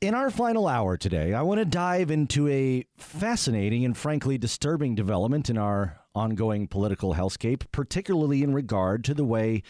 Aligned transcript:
In 0.00 0.14
our 0.14 0.30
final 0.30 0.66
hour 0.66 0.96
today, 0.96 1.34
I 1.34 1.42
want 1.42 1.58
to 1.58 1.66
dive 1.66 2.10
into 2.10 2.48
a 2.48 2.86
fascinating 2.96 3.84
and 3.84 3.94
frankly 3.94 4.38
disturbing 4.38 4.94
development 4.94 5.50
in 5.50 5.58
our 5.58 6.00
ongoing 6.14 6.68
political 6.68 7.12
hellscape, 7.12 7.64
particularly 7.70 8.42
in 8.42 8.54
regard 8.54 9.04
to 9.04 9.12
the 9.12 9.26
way 9.26 9.62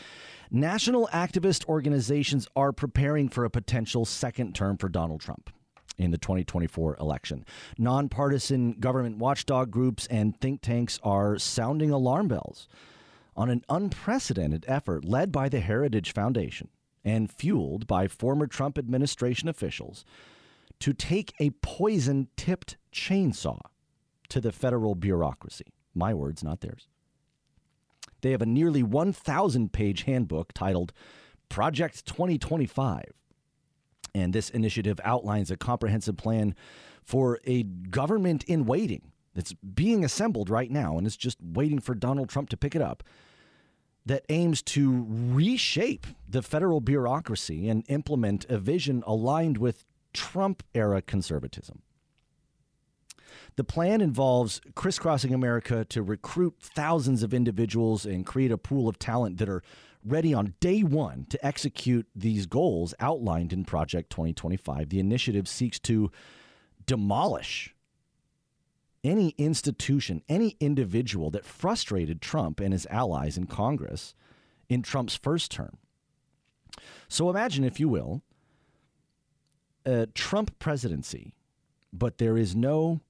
national 0.48 1.08
activist 1.12 1.66
organizations 1.66 2.46
are 2.54 2.72
preparing 2.72 3.28
for 3.28 3.44
a 3.44 3.50
potential 3.50 4.04
second 4.04 4.54
term 4.54 4.76
for 4.76 4.88
Donald 4.88 5.20
Trump 5.20 5.50
in 5.98 6.12
the 6.12 6.18
2024 6.18 6.96
election. 7.00 7.44
Nonpartisan 7.76 8.74
government 8.74 9.18
watchdog 9.18 9.72
groups 9.72 10.06
and 10.06 10.40
think 10.40 10.62
tanks 10.62 11.00
are 11.02 11.40
sounding 11.40 11.90
alarm 11.90 12.28
bells 12.28 12.68
on 13.34 13.50
an 13.50 13.64
unprecedented 13.68 14.64
effort 14.68 15.04
led 15.04 15.32
by 15.32 15.48
the 15.48 15.58
Heritage 15.58 16.12
Foundation 16.14 16.68
and 17.04 17.30
fueled 17.30 17.86
by 17.86 18.06
former 18.08 18.46
Trump 18.46 18.78
administration 18.78 19.48
officials 19.48 20.04
to 20.80 20.92
take 20.92 21.34
a 21.38 21.50
poison 21.62 22.28
tipped 22.36 22.76
chainsaw 22.92 23.60
to 24.28 24.40
the 24.40 24.52
federal 24.52 24.94
bureaucracy. 24.94 25.72
My 25.94 26.14
words, 26.14 26.42
not 26.42 26.60
theirs. 26.60 26.88
They 28.22 28.32
have 28.32 28.42
a 28.42 28.46
nearly 28.46 28.82
1,000 28.82 29.72
page 29.72 30.02
handbook 30.02 30.52
titled 30.52 30.92
Project 31.48 32.06
2025. 32.06 33.04
And 34.14 34.32
this 34.32 34.50
initiative 34.50 35.00
outlines 35.04 35.50
a 35.50 35.56
comprehensive 35.56 36.16
plan 36.16 36.54
for 37.02 37.38
a 37.44 37.62
government 37.62 38.44
in 38.44 38.66
waiting 38.66 39.12
that's 39.34 39.52
being 39.52 40.04
assembled 40.04 40.50
right 40.50 40.70
now 40.70 40.98
and 40.98 41.06
is 41.06 41.16
just 41.16 41.38
waiting 41.42 41.78
for 41.78 41.94
Donald 41.94 42.28
Trump 42.28 42.48
to 42.50 42.56
pick 42.56 42.74
it 42.74 42.82
up 42.82 43.02
that 44.06 44.24
aims 44.28 44.62
to 44.62 45.06
reshape 45.08 46.06
the 46.28 46.42
federal 46.42 46.80
bureaucracy 46.80 47.68
and 47.68 47.84
implement 47.88 48.44
a 48.48 48.58
vision 48.58 49.02
aligned 49.06 49.58
with 49.58 49.84
Trump 50.12 50.62
era 50.74 51.02
conservatism. 51.02 51.82
The 53.56 53.64
plan 53.64 54.00
involves 54.00 54.60
crisscrossing 54.74 55.34
America 55.34 55.84
to 55.86 56.02
recruit 56.02 56.56
thousands 56.60 57.22
of 57.22 57.34
individuals 57.34 58.06
and 58.06 58.24
create 58.24 58.50
a 58.50 58.58
pool 58.58 58.88
of 58.88 58.98
talent 58.98 59.38
that 59.38 59.48
are 59.48 59.62
ready 60.04 60.32
on 60.32 60.54
day 60.60 60.82
one 60.82 61.26
to 61.28 61.46
execute 61.46 62.06
these 62.14 62.46
goals 62.46 62.94
outlined 63.00 63.52
in 63.52 63.64
Project 63.64 64.10
2025. 64.10 64.88
The 64.88 65.00
initiative 65.00 65.46
seeks 65.46 65.78
to 65.80 66.10
demolish 66.86 67.74
any 69.02 69.34
institution, 69.38 70.22
any 70.28 70.56
individual 70.60 71.30
that 71.30 71.44
frustrated 71.44 72.20
Trump 72.20 72.60
and 72.60 72.72
his 72.72 72.86
allies 72.86 73.36
in 73.36 73.46
Congress 73.46 74.14
in 74.68 74.82
Trump's 74.82 75.16
first 75.16 75.50
term. 75.50 75.78
So 77.08 77.28
imagine, 77.28 77.64
if 77.64 77.80
you 77.80 77.88
will, 77.88 78.22
a 79.84 80.06
Trump 80.06 80.58
presidency, 80.58 81.34
but 81.92 82.18
there 82.18 82.36
is 82.36 82.54
no 82.54 83.00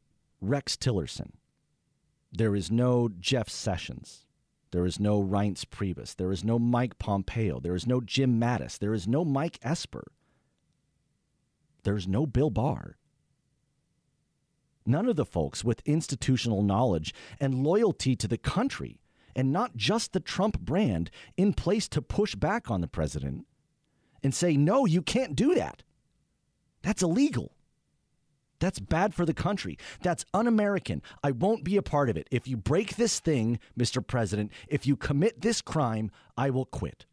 Rex 0.40 0.76
Tillerson. 0.76 1.32
There 2.32 2.54
is 2.54 2.70
no 2.70 3.10
Jeff 3.18 3.48
Sessions. 3.48 4.24
There 4.70 4.86
is 4.86 5.00
no 5.00 5.20
Reince 5.20 5.64
Priebus. 5.64 6.14
There 6.14 6.30
is 6.30 6.44
no 6.44 6.58
Mike 6.58 6.98
Pompeo. 6.98 7.58
There 7.58 7.74
is 7.74 7.86
no 7.86 8.00
Jim 8.00 8.40
Mattis. 8.40 8.78
There 8.78 8.94
is 8.94 9.08
no 9.08 9.24
Mike 9.24 9.58
Esper. 9.62 10.12
There's 11.82 12.06
no 12.06 12.24
Bill 12.24 12.50
Barr. 12.50 12.96
None 14.90 15.06
of 15.06 15.14
the 15.14 15.24
folks 15.24 15.62
with 15.62 15.86
institutional 15.86 16.62
knowledge 16.62 17.14
and 17.38 17.62
loyalty 17.62 18.16
to 18.16 18.26
the 18.26 18.36
country, 18.36 19.00
and 19.36 19.52
not 19.52 19.76
just 19.76 20.12
the 20.12 20.18
Trump 20.18 20.58
brand, 20.58 21.12
in 21.36 21.52
place 21.52 21.86
to 21.90 22.02
push 22.02 22.34
back 22.34 22.72
on 22.72 22.80
the 22.80 22.88
president 22.88 23.46
and 24.24 24.34
say, 24.34 24.56
no, 24.56 24.86
you 24.86 25.00
can't 25.00 25.36
do 25.36 25.54
that. 25.54 25.84
That's 26.82 27.04
illegal. 27.04 27.52
That's 28.58 28.80
bad 28.80 29.14
for 29.14 29.24
the 29.24 29.32
country. 29.32 29.78
That's 30.02 30.24
un 30.34 30.48
American. 30.48 31.02
I 31.22 31.30
won't 31.30 31.62
be 31.62 31.76
a 31.76 31.82
part 31.82 32.10
of 32.10 32.16
it. 32.16 32.26
If 32.32 32.48
you 32.48 32.56
break 32.56 32.96
this 32.96 33.20
thing, 33.20 33.60
Mr. 33.78 34.04
President, 34.04 34.50
if 34.66 34.88
you 34.88 34.96
commit 34.96 35.40
this 35.40 35.62
crime, 35.62 36.10
I 36.36 36.50
will 36.50 36.66
quit. 36.66 37.06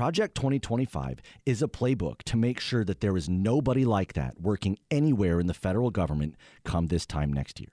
Project 0.00 0.34
2025 0.34 1.20
is 1.44 1.60
a 1.60 1.68
playbook 1.68 2.22
to 2.22 2.38
make 2.38 2.58
sure 2.58 2.84
that 2.84 3.00
there 3.00 3.18
is 3.18 3.28
nobody 3.28 3.84
like 3.84 4.14
that 4.14 4.40
working 4.40 4.78
anywhere 4.90 5.38
in 5.38 5.46
the 5.46 5.52
federal 5.52 5.90
government 5.90 6.36
come 6.64 6.86
this 6.86 7.04
time 7.04 7.30
next 7.30 7.60
year. 7.60 7.68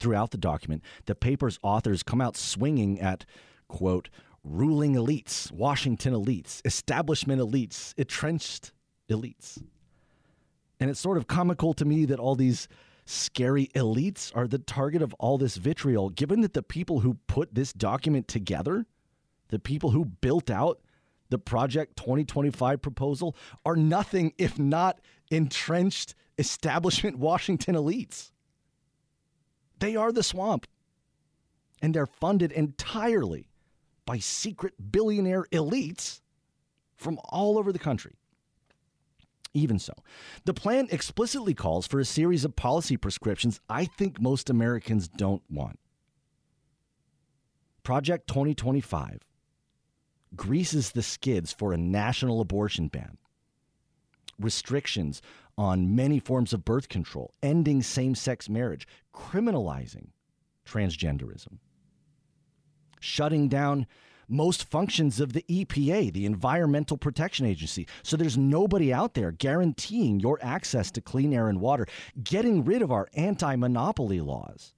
Throughout 0.00 0.30
the 0.30 0.38
document, 0.38 0.82
the 1.04 1.14
paper's 1.14 1.58
authors 1.62 2.02
come 2.02 2.22
out 2.22 2.38
swinging 2.38 2.98
at, 3.02 3.26
quote, 3.68 4.08
ruling 4.42 4.94
elites, 4.94 5.52
Washington 5.52 6.14
elites, 6.14 6.62
establishment 6.64 7.42
elites, 7.42 7.92
entrenched 7.98 8.72
elites. 9.10 9.62
And 10.80 10.88
it's 10.88 11.00
sort 11.00 11.18
of 11.18 11.26
comical 11.26 11.74
to 11.74 11.84
me 11.84 12.06
that 12.06 12.18
all 12.18 12.34
these 12.34 12.66
scary 13.04 13.66
elites 13.74 14.34
are 14.34 14.48
the 14.48 14.56
target 14.56 15.02
of 15.02 15.12
all 15.18 15.36
this 15.36 15.56
vitriol, 15.56 16.08
given 16.08 16.40
that 16.40 16.54
the 16.54 16.62
people 16.62 17.00
who 17.00 17.18
put 17.26 17.54
this 17.54 17.74
document 17.74 18.26
together, 18.26 18.86
the 19.48 19.58
people 19.58 19.90
who 19.90 20.04
built 20.04 20.50
out 20.50 20.80
the 21.30 21.38
Project 21.38 21.96
2025 21.96 22.80
proposal, 22.80 23.36
are 23.64 23.76
nothing 23.76 24.32
if 24.38 24.58
not 24.58 25.00
entrenched 25.30 26.14
establishment 26.38 27.18
Washington 27.18 27.74
elites. 27.74 28.30
They 29.80 29.96
are 29.96 30.12
the 30.12 30.22
swamp. 30.22 30.66
And 31.82 31.92
they're 31.92 32.06
funded 32.06 32.52
entirely 32.52 33.48
by 34.06 34.18
secret 34.18 34.74
billionaire 34.92 35.44
elites 35.52 36.20
from 36.96 37.18
all 37.24 37.58
over 37.58 37.72
the 37.72 37.78
country. 37.78 38.14
Even 39.52 39.78
so, 39.78 39.92
the 40.44 40.54
plan 40.54 40.88
explicitly 40.90 41.54
calls 41.54 41.86
for 41.86 42.00
a 42.00 42.04
series 42.04 42.44
of 42.44 42.56
policy 42.56 42.96
prescriptions 42.96 43.60
I 43.68 43.84
think 43.84 44.20
most 44.20 44.50
Americans 44.50 45.08
don't 45.08 45.42
want. 45.50 45.78
Project 47.82 48.28
2025 48.28 49.20
greases 50.36 50.92
the 50.92 51.02
skids 51.02 51.52
for 51.52 51.72
a 51.72 51.78
national 51.78 52.40
abortion 52.40 52.88
ban, 52.88 53.18
restrictions 54.38 55.22
on 55.56 55.94
many 55.94 56.18
forms 56.18 56.52
of 56.52 56.64
birth 56.64 56.88
control, 56.88 57.32
ending 57.42 57.82
same 57.82 58.14
sex 58.14 58.48
marriage, 58.48 58.86
criminalizing 59.14 60.08
transgenderism 60.66 61.58
shutting 63.04 63.48
down 63.48 63.86
most 64.26 64.64
functions 64.64 65.20
of 65.20 65.34
the 65.34 65.44
EPA, 65.50 66.12
the 66.12 66.24
Environmental 66.24 66.96
Protection 66.96 67.44
Agency. 67.44 67.86
So 68.02 68.16
there's 68.16 68.38
nobody 68.38 68.92
out 68.92 69.12
there 69.12 69.30
guaranteeing 69.30 70.20
your 70.20 70.38
access 70.40 70.90
to 70.92 71.02
clean 71.02 71.34
air 71.34 71.48
and 71.48 71.60
water, 71.60 71.86
getting 72.22 72.64
rid 72.64 72.80
of 72.80 72.90
our 72.90 73.08
anti 73.14 73.54
monopoly 73.56 74.20
laws. 74.22 74.72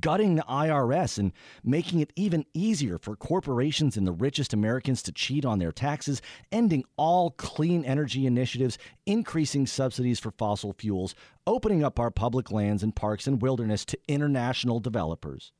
Gutting 0.00 0.34
the 0.36 0.42
IRS 0.42 1.18
and 1.18 1.32
making 1.64 2.00
it 2.00 2.12
even 2.16 2.44
easier 2.54 2.98
for 2.98 3.16
corporations 3.16 3.96
and 3.96 4.06
the 4.06 4.12
richest 4.12 4.52
Americans 4.52 5.02
to 5.02 5.12
cheat 5.12 5.44
on 5.44 5.58
their 5.58 5.72
taxes, 5.72 6.22
ending 6.52 6.84
all 6.96 7.30
clean 7.32 7.84
energy 7.84 8.26
initiatives, 8.26 8.78
increasing 9.06 9.66
subsidies 9.66 10.20
for 10.20 10.30
fossil 10.32 10.72
fuels, 10.72 11.14
opening 11.46 11.84
up 11.84 11.98
our 11.98 12.10
public 12.10 12.50
lands 12.50 12.82
and 12.82 12.96
parks 12.96 13.26
and 13.26 13.42
wilderness 13.42 13.84
to 13.84 13.98
international 14.08 14.80
developers, 14.80 15.52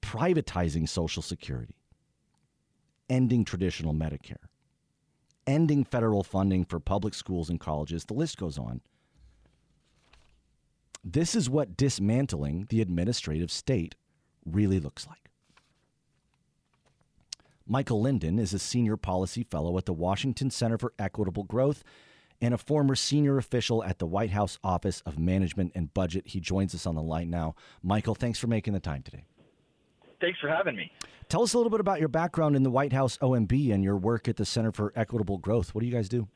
privatizing 0.00 0.88
Social 0.88 1.22
Security, 1.22 1.74
ending 3.08 3.44
traditional 3.44 3.94
Medicare, 3.94 4.48
ending 5.46 5.84
federal 5.84 6.22
funding 6.22 6.64
for 6.64 6.80
public 6.80 7.14
schools 7.14 7.50
and 7.50 7.60
colleges. 7.60 8.04
The 8.04 8.14
list 8.14 8.38
goes 8.38 8.58
on. 8.58 8.80
This 11.04 11.34
is 11.34 11.50
what 11.50 11.76
dismantling 11.76 12.66
the 12.68 12.80
administrative 12.80 13.50
state 13.50 13.96
really 14.44 14.78
looks 14.78 15.06
like. 15.06 15.30
Michael 17.66 18.00
Linden 18.00 18.38
is 18.38 18.52
a 18.52 18.58
senior 18.58 18.96
policy 18.96 19.44
fellow 19.44 19.76
at 19.78 19.86
the 19.86 19.92
Washington 19.92 20.50
Center 20.50 20.78
for 20.78 20.92
Equitable 20.98 21.44
Growth 21.44 21.82
and 22.40 22.52
a 22.52 22.58
former 22.58 22.94
senior 22.94 23.38
official 23.38 23.84
at 23.84 23.98
the 23.98 24.06
White 24.06 24.30
House 24.30 24.58
Office 24.64 25.00
of 25.06 25.18
Management 25.18 25.72
and 25.74 25.94
Budget. 25.94 26.26
He 26.26 26.40
joins 26.40 26.74
us 26.74 26.86
on 26.86 26.96
the 26.96 27.02
line 27.02 27.30
now. 27.30 27.54
Michael, 27.82 28.14
thanks 28.16 28.38
for 28.38 28.48
making 28.48 28.72
the 28.72 28.80
time 28.80 29.02
today. 29.02 29.24
Thanks 30.20 30.38
for 30.40 30.48
having 30.48 30.76
me. 30.76 30.92
Tell 31.28 31.42
us 31.42 31.54
a 31.54 31.56
little 31.56 31.70
bit 31.70 31.80
about 31.80 31.98
your 32.00 32.08
background 32.08 32.56
in 32.56 32.62
the 32.62 32.70
White 32.70 32.92
House 32.92 33.16
OMB 33.18 33.72
and 33.72 33.82
your 33.82 33.96
work 33.96 34.28
at 34.28 34.36
the 34.36 34.44
Center 34.44 34.72
for 34.72 34.92
Equitable 34.94 35.38
Growth. 35.38 35.74
What 35.74 35.80
do 35.80 35.86
you 35.86 35.92
guys 35.92 36.08
do? 36.08 36.28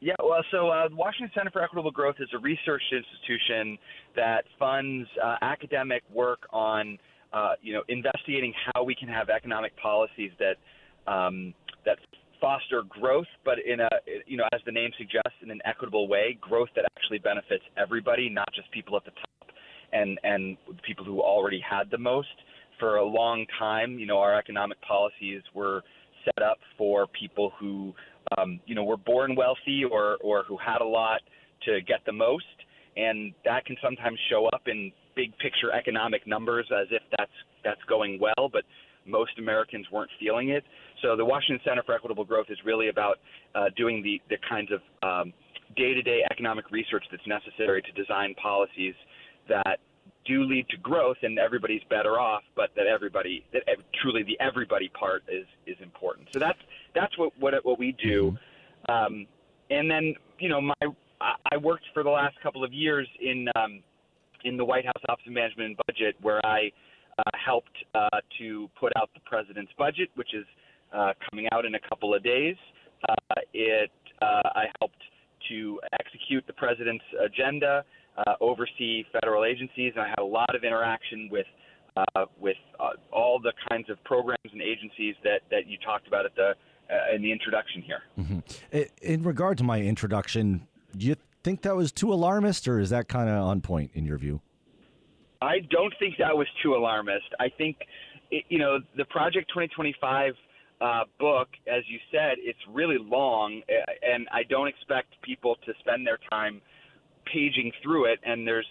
Yeah, 0.00 0.14
well, 0.22 0.44
so 0.50 0.68
uh, 0.68 0.88
Washington 0.92 1.30
Center 1.34 1.50
for 1.50 1.62
Equitable 1.62 1.90
Growth 1.90 2.16
is 2.20 2.28
a 2.34 2.38
research 2.38 2.82
institution 2.92 3.78
that 4.14 4.44
funds 4.58 5.08
uh, 5.22 5.36
academic 5.42 6.02
work 6.12 6.40
on, 6.52 6.98
uh, 7.32 7.52
you 7.62 7.72
know, 7.72 7.82
investigating 7.88 8.52
how 8.72 8.82
we 8.84 8.94
can 8.94 9.08
have 9.08 9.30
economic 9.30 9.76
policies 9.76 10.32
that 10.38 10.56
um, 11.10 11.54
that 11.86 11.96
foster 12.40 12.82
growth, 12.88 13.26
but 13.44 13.56
in 13.58 13.80
a, 13.80 13.88
you 14.26 14.36
know, 14.36 14.44
as 14.52 14.60
the 14.66 14.72
name 14.72 14.90
suggests, 14.98 15.38
in 15.42 15.50
an 15.50 15.60
equitable 15.64 16.08
way, 16.08 16.38
growth 16.40 16.68
that 16.76 16.84
actually 16.96 17.18
benefits 17.18 17.64
everybody, 17.76 18.28
not 18.28 18.48
just 18.54 18.70
people 18.72 18.96
at 18.96 19.04
the 19.04 19.10
top 19.10 19.50
and 19.92 20.18
and 20.24 20.56
people 20.86 21.04
who 21.04 21.20
already 21.20 21.60
had 21.68 21.90
the 21.90 21.98
most. 21.98 22.28
For 22.78 22.96
a 22.96 23.04
long 23.04 23.44
time, 23.58 23.98
you 23.98 24.06
know, 24.06 24.18
our 24.18 24.38
economic 24.38 24.80
policies 24.80 25.42
were 25.54 25.82
set 26.24 26.42
up 26.42 26.58
for 26.78 27.06
people 27.08 27.52
who 27.58 27.94
um, 28.38 28.60
you 28.66 28.74
know, 28.74 28.84
were 28.84 28.96
born 28.96 29.34
wealthy 29.34 29.84
or, 29.84 30.16
or 30.22 30.44
who 30.44 30.56
had 30.56 30.80
a 30.80 30.84
lot 30.86 31.20
to 31.66 31.80
get 31.82 32.00
the 32.06 32.12
most. 32.12 32.44
And 32.96 33.32
that 33.44 33.64
can 33.64 33.76
sometimes 33.82 34.18
show 34.30 34.46
up 34.46 34.62
in 34.66 34.92
big 35.14 35.36
picture 35.38 35.72
economic 35.72 36.26
numbers 36.26 36.66
as 36.72 36.88
if 36.90 37.02
that's, 37.16 37.30
that's 37.64 37.80
going 37.88 38.18
well, 38.20 38.48
but 38.52 38.64
most 39.06 39.32
Americans 39.38 39.86
weren't 39.90 40.10
feeling 40.18 40.50
it. 40.50 40.64
So 41.02 41.16
the 41.16 41.24
Washington 41.24 41.60
Center 41.64 41.82
for 41.84 41.94
Equitable 41.94 42.24
Growth 42.24 42.46
is 42.50 42.58
really 42.64 42.88
about 42.88 43.18
uh, 43.54 43.66
doing 43.76 44.02
the, 44.02 44.20
the 44.28 44.36
kinds 44.48 44.70
of 44.70 44.80
um, 45.02 45.32
day-to-day 45.76 46.22
economic 46.30 46.70
research 46.70 47.04
that's 47.10 47.26
necessary 47.26 47.82
to 47.82 47.92
design 47.92 48.34
policies 48.34 48.94
that 49.48 49.78
do 50.26 50.44
lead 50.44 50.68
to 50.68 50.76
growth 50.78 51.16
and 51.22 51.38
everybody's 51.38 51.82
better 51.88 52.20
off, 52.20 52.42
but 52.54 52.70
that 52.76 52.86
everybody, 52.86 53.44
that 53.52 53.62
truly 54.02 54.22
the 54.22 54.38
everybody 54.38 54.88
part 54.88 55.22
is 55.28 55.46
is 55.66 55.76
important. 55.82 56.28
So 56.32 56.38
that's 56.38 56.58
that's 56.94 57.16
what 57.18 57.32
what 57.38 57.54
what 57.64 57.78
we 57.78 57.96
do. 58.02 58.36
Mm-hmm. 58.88 59.14
Um, 59.14 59.26
and 59.70 59.90
then 59.90 60.14
you 60.38 60.48
know 60.48 60.60
my 60.60 60.74
I 61.20 61.56
worked 61.56 61.84
for 61.92 62.02
the 62.02 62.10
last 62.10 62.36
couple 62.42 62.64
of 62.64 62.72
years 62.72 63.06
in 63.20 63.46
um, 63.56 63.82
in 64.44 64.56
the 64.56 64.64
White 64.64 64.86
House 64.86 65.02
Office 65.08 65.24
of 65.26 65.32
Management 65.32 65.68
and 65.68 65.76
Budget, 65.86 66.16
where 66.22 66.44
I 66.44 66.70
uh, 67.18 67.30
helped 67.44 67.76
uh, 67.94 68.08
to 68.38 68.68
put 68.78 68.92
out 68.96 69.10
the 69.14 69.20
president's 69.26 69.72
budget, 69.76 70.08
which 70.14 70.34
is 70.34 70.46
uh, 70.94 71.12
coming 71.28 71.46
out 71.52 71.64
in 71.64 71.74
a 71.74 71.80
couple 71.88 72.14
of 72.14 72.22
days. 72.22 72.56
Uh, 73.08 73.40
it 73.52 73.90
uh, 74.22 74.48
I 74.54 74.64
helped 74.80 75.00
to 75.48 75.80
execute 76.00 76.44
the 76.46 76.52
president's 76.52 77.04
agenda, 77.24 77.84
uh, 78.16 78.34
oversee 78.40 79.04
federal 79.12 79.44
agencies, 79.44 79.92
and 79.94 80.04
I 80.04 80.08
had 80.08 80.18
a 80.18 80.24
lot 80.24 80.54
of 80.54 80.64
interaction 80.64 81.28
with 81.30 81.46
uh, 81.96 82.26
with 82.40 82.56
uh, 82.78 82.90
all 83.12 83.40
the 83.40 83.52
kinds 83.68 83.90
of 83.90 84.02
programs 84.04 84.50
and 84.52 84.62
agencies 84.62 85.14
that, 85.24 85.40
that 85.50 85.66
you 85.66 85.76
talked 85.84 86.06
about 86.06 86.24
at 86.24 86.34
the 86.36 86.52
uh, 86.90 87.14
in 87.14 87.22
the 87.22 87.32
introduction 87.32 87.82
here. 87.82 88.02
Mm-hmm. 88.18 88.80
In 89.02 89.22
regard 89.22 89.58
to 89.58 89.64
my 89.64 89.80
introduction, 89.80 90.66
do 90.96 91.06
you 91.06 91.16
think 91.42 91.62
that 91.62 91.76
was 91.76 91.92
too 91.92 92.12
alarmist, 92.12 92.66
or 92.68 92.78
is 92.78 92.90
that 92.90 93.08
kind 93.08 93.28
of 93.28 93.36
on 93.42 93.60
point 93.60 93.90
in 93.94 94.04
your 94.04 94.18
view? 94.18 94.40
I 95.42 95.60
don't 95.70 95.94
think 95.98 96.16
that 96.18 96.36
was 96.36 96.46
too 96.62 96.74
alarmist. 96.74 97.26
I 97.38 97.48
think, 97.48 97.78
it, 98.30 98.44
you 98.48 98.58
know, 98.58 98.78
the 98.96 99.06
Project 99.06 99.48
2025 99.48 100.34
uh, 100.80 101.04
book, 101.18 101.48
as 101.66 101.82
you 101.88 101.98
said, 102.10 102.36
it's 102.38 102.58
really 102.70 102.98
long, 102.98 103.62
and 104.02 104.28
I 104.32 104.42
don't 104.44 104.68
expect 104.68 105.20
people 105.22 105.56
to 105.66 105.72
spend 105.80 106.06
their 106.06 106.18
time 106.30 106.60
paging 107.26 107.72
through 107.82 108.06
it. 108.12 108.18
And 108.24 108.46
there's 108.46 108.66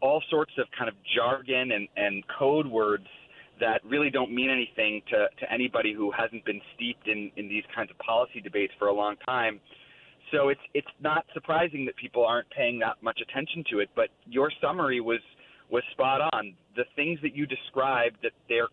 all 0.00 0.22
sorts 0.30 0.52
of 0.58 0.66
kind 0.76 0.88
of 0.88 0.94
jargon 1.14 1.72
and, 1.72 1.88
and 1.96 2.24
code 2.38 2.66
words 2.66 3.06
that 3.60 3.80
really 3.84 4.10
don't 4.10 4.32
mean 4.32 4.50
anything 4.50 5.02
to, 5.10 5.28
to 5.40 5.52
anybody 5.52 5.92
who 5.92 6.10
hasn't 6.10 6.44
been 6.44 6.60
steeped 6.74 7.08
in, 7.08 7.30
in 7.36 7.48
these 7.48 7.64
kinds 7.74 7.90
of 7.90 7.98
policy 7.98 8.40
debates 8.40 8.72
for 8.78 8.88
a 8.88 8.92
long 8.92 9.16
time. 9.26 9.60
So 10.32 10.48
it's 10.48 10.60
it's 10.72 10.88
not 11.00 11.24
surprising 11.32 11.84
that 11.86 11.96
people 11.96 12.24
aren't 12.24 12.48
paying 12.50 12.78
that 12.80 12.96
much 13.02 13.20
attention 13.20 13.62
to 13.70 13.78
it. 13.80 13.90
But 13.94 14.08
your 14.26 14.50
summary 14.60 15.00
was 15.00 15.20
was 15.70 15.82
spot 15.92 16.20
on. 16.32 16.54
The 16.76 16.84
things 16.96 17.20
that 17.22 17.36
you 17.36 17.46
described 17.46 18.16
that 18.22 18.32
they're 18.48 18.68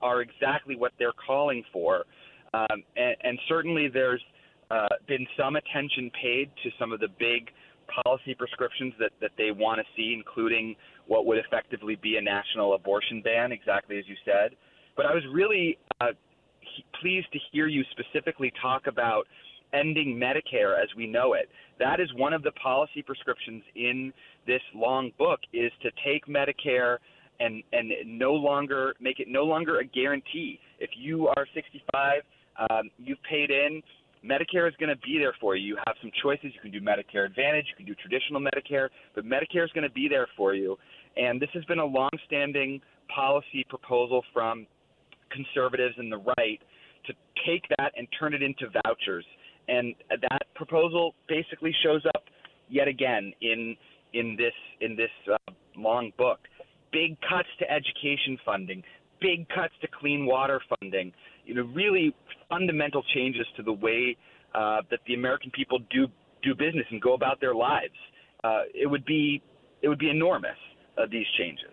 are 0.00 0.22
exactly 0.22 0.76
what 0.76 0.92
they're 0.98 1.18
calling 1.26 1.64
for, 1.72 2.04
um, 2.52 2.82
and, 2.96 3.16
and 3.22 3.38
certainly 3.48 3.88
there's 3.88 4.22
uh, 4.70 4.88
been 5.06 5.26
some 5.36 5.56
attention 5.56 6.10
paid 6.20 6.50
to 6.62 6.70
some 6.78 6.92
of 6.92 7.00
the 7.00 7.08
big 7.18 7.50
policy 8.04 8.34
prescriptions 8.34 8.94
that, 8.98 9.10
that 9.20 9.30
they 9.36 9.50
want 9.50 9.80
to 9.80 9.84
see, 9.96 10.14
including 10.16 10.76
what 11.06 11.26
would 11.26 11.38
effectively 11.38 11.96
be 11.96 12.16
a 12.16 12.20
national 12.20 12.74
abortion 12.74 13.20
ban, 13.22 13.52
exactly 13.52 13.98
as 13.98 14.04
you 14.06 14.16
said. 14.24 14.56
But 14.96 15.06
I 15.06 15.14
was 15.14 15.22
really 15.32 15.78
uh, 16.00 16.12
pleased 17.00 17.26
to 17.32 17.38
hear 17.52 17.66
you 17.66 17.82
specifically 17.92 18.52
talk 18.60 18.86
about 18.86 19.26
ending 19.72 20.16
Medicare 20.16 20.80
as 20.80 20.88
we 20.96 21.06
know 21.06 21.34
it. 21.34 21.48
That 21.78 22.00
is 22.00 22.08
one 22.14 22.32
of 22.32 22.42
the 22.42 22.52
policy 22.52 23.02
prescriptions 23.02 23.62
in 23.74 24.12
this 24.46 24.62
long 24.74 25.10
book 25.18 25.40
is 25.52 25.72
to 25.82 25.90
take 26.04 26.26
Medicare 26.26 26.98
and 27.40 27.64
and 27.72 27.90
no 28.06 28.32
longer 28.32 28.94
make 29.00 29.18
it 29.18 29.26
no 29.28 29.42
longer 29.42 29.80
a 29.80 29.84
guarantee. 29.84 30.60
If 30.78 30.90
you 30.96 31.28
are 31.28 31.46
65, 31.52 32.22
um, 32.70 32.90
you've 32.98 33.22
paid 33.28 33.50
in, 33.50 33.82
Medicare 34.24 34.66
is 34.66 34.74
going 34.80 34.88
to 34.88 35.00
be 35.04 35.18
there 35.18 35.34
for 35.40 35.54
you. 35.54 35.66
You 35.66 35.76
have 35.86 35.96
some 36.00 36.10
choices. 36.22 36.52
You 36.54 36.60
can 36.62 36.70
do 36.70 36.80
Medicare 36.80 37.26
Advantage, 37.26 37.66
you 37.68 37.76
can 37.76 37.84
do 37.86 37.94
traditional 37.94 38.40
Medicare, 38.40 38.88
but 39.14 39.24
Medicare 39.24 39.64
is 39.64 39.70
going 39.74 39.86
to 39.86 39.92
be 39.92 40.08
there 40.08 40.26
for 40.36 40.54
you. 40.54 40.76
And 41.16 41.40
this 41.40 41.50
has 41.52 41.64
been 41.66 41.78
a 41.78 41.84
long-standing 41.84 42.80
policy 43.14 43.64
proposal 43.68 44.22
from 44.32 44.66
conservatives 45.30 45.94
and 45.98 46.10
the 46.10 46.22
right 46.38 46.60
to 47.06 47.12
take 47.46 47.64
that 47.76 47.92
and 47.96 48.08
turn 48.18 48.32
it 48.34 48.42
into 48.42 48.66
vouchers. 48.84 49.24
And 49.68 49.94
that 50.08 50.46
proposal 50.54 51.14
basically 51.28 51.74
shows 51.84 52.02
up 52.14 52.24
yet 52.68 52.88
again 52.88 53.32
in 53.40 53.76
in 54.12 54.36
this 54.36 54.54
in 54.80 54.96
this 54.96 55.10
uh, 55.32 55.52
long 55.76 56.12
book. 56.16 56.38
Big 56.92 57.16
cuts 57.28 57.48
to 57.58 57.70
education 57.70 58.38
funding, 58.44 58.82
big 59.24 59.48
cuts 59.48 59.72
to 59.80 59.88
clean 59.88 60.26
water 60.26 60.60
funding. 60.78 61.10
You 61.46 61.54
know, 61.54 61.62
really 61.74 62.14
fundamental 62.48 63.02
changes 63.14 63.46
to 63.56 63.62
the 63.62 63.72
way 63.72 64.16
uh, 64.54 64.82
that 64.90 65.00
the 65.06 65.14
American 65.14 65.50
people 65.50 65.78
do 65.90 66.06
do 66.42 66.54
business 66.54 66.84
and 66.90 67.00
go 67.00 67.14
about 67.14 67.40
their 67.40 67.54
lives. 67.54 67.94
Uh, 68.44 68.62
it 68.74 68.86
would 68.86 69.04
be 69.06 69.42
it 69.82 69.88
would 69.88 69.98
be 69.98 70.10
enormous 70.10 70.58
uh, 70.98 71.06
these 71.10 71.26
changes. 71.38 71.70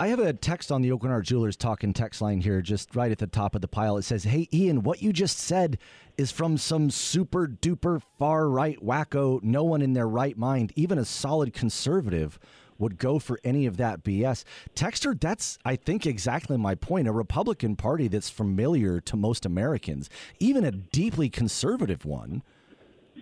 I 0.00 0.06
have 0.08 0.20
a 0.20 0.32
text 0.32 0.70
on 0.70 0.82
the 0.82 0.90
Aucoin 0.90 1.08
Hart 1.08 1.24
Jewelers 1.24 1.56
talking 1.56 1.92
text 1.92 2.22
line 2.22 2.40
here, 2.40 2.62
just 2.62 2.94
right 2.94 3.10
at 3.10 3.18
the 3.18 3.26
top 3.26 3.56
of 3.56 3.62
the 3.62 3.66
pile. 3.66 3.96
It 3.96 4.02
says, 4.02 4.22
Hey, 4.22 4.46
Ian, 4.52 4.84
what 4.84 5.02
you 5.02 5.12
just 5.12 5.40
said 5.40 5.76
is 6.16 6.30
from 6.30 6.56
some 6.56 6.88
super 6.88 7.48
duper 7.48 8.00
far 8.16 8.48
right 8.48 8.78
wacko, 8.80 9.42
no 9.42 9.64
one 9.64 9.82
in 9.82 9.94
their 9.94 10.06
right 10.06 10.38
mind, 10.38 10.72
even 10.76 10.98
a 10.98 11.04
solid 11.04 11.52
conservative, 11.52 12.38
would 12.78 12.98
go 12.98 13.18
for 13.18 13.38
any 13.44 13.66
of 13.66 13.76
that 13.76 14.02
BS. 14.02 14.44
Texter, 14.74 15.18
that's, 15.18 15.58
I 15.64 15.76
think, 15.76 16.06
exactly 16.06 16.56
my 16.56 16.74
point. 16.74 17.08
A 17.08 17.12
Republican 17.12 17.76
Party 17.76 18.08
that's 18.08 18.30
familiar 18.30 19.00
to 19.00 19.16
most 19.16 19.44
Americans, 19.44 20.08
even 20.38 20.64
a 20.64 20.70
deeply 20.70 21.28
conservative 21.28 22.04
one 22.04 22.42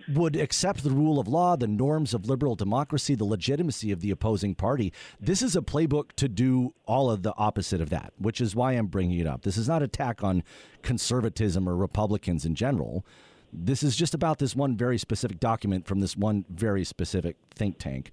would 0.07 0.35
accept 0.35 0.83
the 0.83 0.91
rule 0.91 1.19
of 1.19 1.27
law, 1.27 1.55
the 1.55 1.67
norms 1.67 2.13
of 2.13 2.29
liberal 2.29 2.55
democracy, 2.55 3.15
the 3.15 3.25
legitimacy 3.25 3.91
of 3.91 3.99
the 3.99 4.11
opposing 4.11 4.55
party. 4.55 4.93
This 5.19 5.41
is 5.41 5.55
a 5.55 5.61
playbook 5.61 6.13
to 6.13 6.27
do 6.27 6.73
all 6.85 7.09
of 7.09 7.23
the 7.23 7.33
opposite 7.37 7.81
of 7.81 7.89
that, 7.89 8.13
which 8.17 8.39
is 8.39 8.55
why 8.55 8.73
I'm 8.73 8.87
bringing 8.87 9.19
it 9.19 9.27
up. 9.27 9.41
This 9.41 9.57
is 9.57 9.67
not 9.67 9.81
attack 9.81 10.23
on 10.23 10.43
conservatism 10.81 11.67
or 11.67 11.75
Republicans 11.75 12.45
in 12.45 12.55
general. 12.55 13.05
This 13.51 13.83
is 13.83 13.95
just 13.95 14.13
about 14.13 14.39
this 14.39 14.55
one 14.55 14.77
very 14.77 14.97
specific 14.97 15.39
document 15.39 15.85
from 15.85 15.99
this 15.99 16.15
one 16.15 16.45
very 16.49 16.83
specific 16.83 17.37
think 17.55 17.77
tank. 17.77 18.11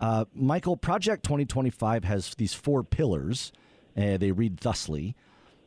Uh, 0.00 0.24
Michael, 0.34 0.76
Project 0.76 1.24
2025 1.24 2.04
has 2.04 2.34
these 2.36 2.54
four 2.54 2.82
pillars. 2.82 3.52
Uh, 3.96 4.16
they 4.16 4.30
read 4.30 4.58
thusly 4.58 5.16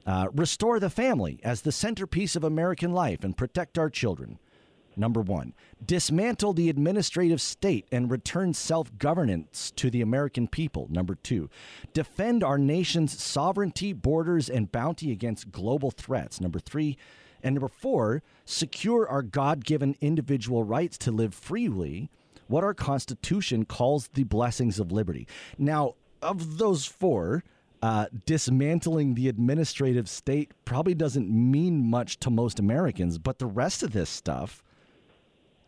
uh, 0.06 0.28
Restore 0.34 0.80
the 0.80 0.90
family 0.90 1.40
as 1.44 1.62
the 1.62 1.72
centerpiece 1.72 2.36
of 2.36 2.44
American 2.44 2.92
life 2.92 3.24
and 3.24 3.38
protect 3.38 3.78
our 3.78 3.90
children. 3.90 4.40
Number 4.98 5.22
one, 5.22 5.54
dismantle 5.86 6.54
the 6.54 6.70
administrative 6.70 7.40
state 7.40 7.88
and 7.92 8.12
return 8.12 8.54
self 8.54 8.98
governance 8.98 9.72
to 9.78 9.90
the 9.90 10.02
American 10.02 10.48
people. 10.48 10.88
Number 10.90 11.16
two, 11.16 11.50
defend 11.94 12.44
our 12.44 12.58
nation's 12.58 13.22
sovereignty, 13.22 13.94
borders, 13.94 14.50
and 14.50 14.72
bounty 14.72 15.12
against 15.12 15.52
global 15.52 15.92
threats. 15.92 16.42
Number 16.42 16.60
three, 16.60 16.98
and 17.42 17.56
number 17.56 17.70
four, 17.70 18.22
secure 18.44 19.08
our 19.08 19.22
God 19.22 19.64
given 19.64 19.96
individual 20.02 20.64
rights 20.66 20.98
to 21.00 21.12
live 21.12 21.34
freely, 21.34 22.10
what 22.52 22.64
our 22.64 22.74
Constitution 22.74 23.66
calls 23.66 24.10
the 24.10 24.24
blessings 24.24 24.80
of 24.80 24.92
liberty. 24.92 25.28
Now, 25.58 25.96
of 26.22 26.58
those 26.58 26.86
four, 26.86 27.44
uh, 27.82 28.06
dismantling 28.26 29.16
the 29.16 29.28
administrative 29.28 30.08
state 30.08 30.52
probably 30.66 30.94
doesn't 30.94 31.30
mean 31.30 31.90
much 31.90 32.20
to 32.20 32.30
most 32.30 32.60
Americans, 32.60 33.18
but 33.18 33.40
the 33.40 33.48
rest 33.48 33.82
of 33.82 33.92
this 33.92 34.10
stuff, 34.10 34.64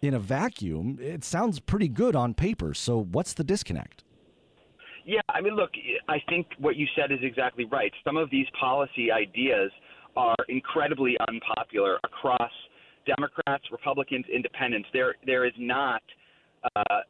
in 0.02 0.14
a 0.14 0.20
vacuum, 0.20 1.00
it 1.02 1.24
sounds 1.24 1.60
pretty 1.60 1.88
good 1.88 2.16
on 2.16 2.34
paper. 2.34 2.74
So, 2.74 3.00
what's 3.02 3.34
the 3.34 3.44
disconnect? 3.44 4.04
Yeah, 5.06 5.22
I 5.30 5.42
mean, 5.42 5.56
look, 5.56 5.72
I 6.08 6.18
think 6.30 6.48
what 6.60 6.76
you 6.76 6.88
said 6.96 7.12
is 7.12 7.20
exactly 7.22 7.66
right. 7.66 7.92
Some 8.06 8.18
of 8.18 8.30
these 8.30 8.46
policy 8.60 9.12
ideas 9.12 9.72
are 10.16 10.36
incredibly 10.48 11.18
unpopular 11.28 12.00
across 12.04 12.52
Democrats, 13.06 13.66
Republicans, 13.72 14.26
Independents. 14.34 14.88
There, 14.94 15.16
there 15.26 15.46
is 15.46 15.54
not 15.58 16.02
uh, 16.76 17.02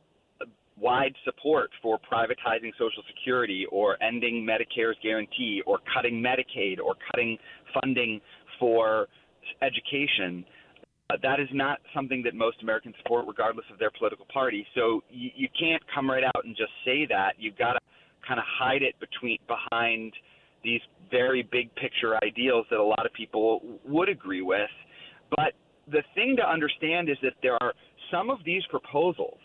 wide 0.79 1.13
support 1.23 1.69
for 1.81 1.99
privatizing 1.99 2.71
Social 2.73 3.03
Security 3.07 3.65
or 3.71 4.01
ending 4.03 4.45
Medicare's 4.45 4.97
guarantee 5.01 5.61
or 5.65 5.79
cutting 5.93 6.21
Medicaid 6.21 6.79
or 6.79 6.95
cutting 7.11 7.37
funding 7.73 8.19
for 8.59 9.07
education. 9.61 10.45
Uh, 11.09 11.17
that 11.21 11.39
is 11.39 11.49
not 11.51 11.79
something 11.93 12.23
that 12.23 12.33
most 12.33 12.57
Americans 12.61 12.95
support, 13.03 13.25
regardless 13.27 13.65
of 13.71 13.77
their 13.77 13.91
political 13.97 14.25
party. 14.33 14.65
So 14.73 15.01
you, 15.09 15.29
you 15.35 15.47
can't 15.59 15.83
come 15.93 16.09
right 16.09 16.23
out 16.23 16.43
and 16.45 16.55
just 16.55 16.71
say 16.85 17.05
that. 17.09 17.33
You've 17.37 17.57
got 17.57 17.73
to 17.73 17.79
kind 18.27 18.39
of 18.39 18.45
hide 18.47 18.81
it 18.81 18.95
between 18.99 19.37
behind 19.47 20.13
these 20.63 20.81
very 21.11 21.43
big 21.51 21.73
picture 21.75 22.17
ideals 22.23 22.65
that 22.71 22.79
a 22.79 22.83
lot 22.83 23.05
of 23.05 23.13
people 23.13 23.61
would 23.85 24.09
agree 24.09 24.41
with. 24.41 24.69
But 25.29 25.53
the 25.91 26.03
thing 26.15 26.35
to 26.37 26.49
understand 26.49 27.09
is 27.09 27.17
that 27.21 27.33
there 27.41 27.61
are 27.61 27.73
some 28.11 28.29
of 28.29 28.39
these 28.45 28.63
proposals, 28.69 29.39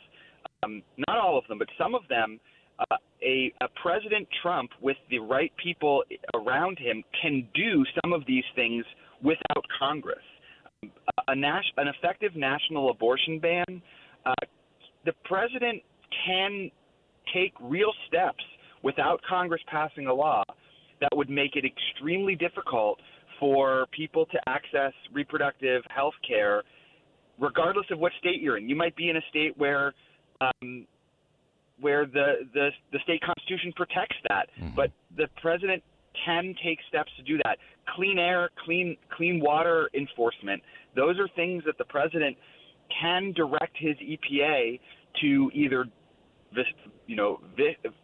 um, 0.64 0.82
not 1.06 1.18
all 1.18 1.38
of 1.38 1.44
them, 1.48 1.58
but 1.58 1.68
some 1.78 1.94
of 1.94 2.02
them, 2.08 2.40
uh, 2.78 2.96
a, 3.22 3.52
a 3.60 3.68
President 3.82 4.28
Trump 4.42 4.70
with 4.80 4.96
the 5.10 5.18
right 5.18 5.52
people 5.62 6.04
around 6.34 6.78
him 6.78 7.02
can 7.20 7.46
do 7.54 7.84
some 8.02 8.12
of 8.12 8.22
these 8.26 8.44
things 8.54 8.84
without 9.22 9.64
Congress. 9.78 10.18
A, 11.26 11.34
nas- 11.34 11.72
an 11.76 11.88
effective 11.88 12.36
national 12.36 12.90
abortion 12.90 13.40
ban, 13.40 13.82
uh, 14.24 14.34
the 15.04 15.12
president 15.24 15.82
can 16.26 16.70
take 17.34 17.52
real 17.60 17.92
steps 18.06 18.44
without 18.82 19.20
Congress 19.28 19.60
passing 19.66 20.06
a 20.06 20.14
law 20.14 20.44
that 21.00 21.10
would 21.14 21.28
make 21.28 21.56
it 21.56 21.64
extremely 21.64 22.36
difficult 22.36 23.00
for 23.40 23.86
people 23.92 24.26
to 24.26 24.38
access 24.48 24.92
reproductive 25.12 25.82
health 25.94 26.14
care, 26.26 26.62
regardless 27.40 27.86
of 27.90 27.98
what 27.98 28.12
state 28.20 28.40
you're 28.40 28.56
in. 28.56 28.68
You 28.68 28.76
might 28.76 28.96
be 28.96 29.10
in 29.10 29.16
a 29.16 29.22
state 29.30 29.56
where 29.56 29.94
um, 30.40 30.86
where 31.80 32.06
the, 32.06 32.48
the 32.54 32.70
the 32.92 32.98
state 33.04 33.20
constitution 33.22 33.72
protects 33.76 34.16
that, 34.28 34.46
mm-hmm. 34.60 34.74
but 34.74 34.90
the 35.16 35.26
president 35.40 35.82
can 36.24 36.54
take 36.64 36.78
steps 36.88 37.10
to 37.16 37.22
do 37.22 37.38
that. 37.44 37.58
Clean 37.94 38.18
air, 38.18 38.50
clean 38.64 38.96
clean 39.16 39.40
water 39.40 39.88
enforcement. 39.94 40.62
Those 40.96 41.18
are 41.18 41.28
things 41.36 41.62
that 41.66 41.78
the 41.78 41.84
president 41.84 42.36
can 43.00 43.32
direct 43.32 43.76
his 43.78 43.96
EPA 43.96 44.80
to 45.20 45.50
either 45.54 45.86
you 47.06 47.16
know 47.16 47.40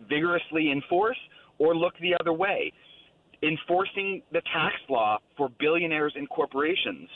vigorously 0.08 0.70
enforce 0.70 1.18
or 1.58 1.74
look 1.74 1.94
the 2.00 2.14
other 2.20 2.32
way 2.32 2.72
enforcing 3.44 4.22
the 4.32 4.40
tax 4.52 4.74
law 4.88 5.18
for 5.36 5.48
billionaires 5.60 6.14
and 6.16 6.28
corporations. 6.28 7.08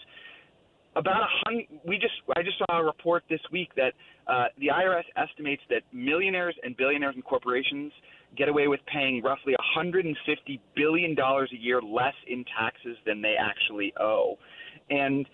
About 0.99 1.23
a 1.23 1.31
hundred, 1.45 1.67
we 1.87 1.97
just 1.97 2.15
I 2.37 2.43
just 2.43 2.59
saw 2.59 2.81
a 2.81 2.85
report 2.85 3.23
this 3.31 3.41
week 3.53 3.71
that 3.77 3.93
uh, 4.27 4.47
the 4.59 4.67
IRS 4.67 5.05
estimates 5.17 5.63
that 5.71 5.83
millionaires 5.93 6.57
and 6.65 6.77
billionaires 6.77 7.15
and 7.15 7.25
corporations 7.25 7.93
get 8.37 8.49
away 8.49 8.67
with 8.67 8.81
paying 8.93 9.23
roughly 9.23 9.53
150 9.53 10.61
billion 10.75 11.15
dollars 11.15 11.51
a 11.55 11.57
year 11.57 11.81
less 11.81 12.15
in 12.27 12.45
taxes 12.59 12.97
than 13.07 13.23
they 13.23 13.37
actually 13.39 13.93
owe, 14.01 14.39
and 14.91 15.29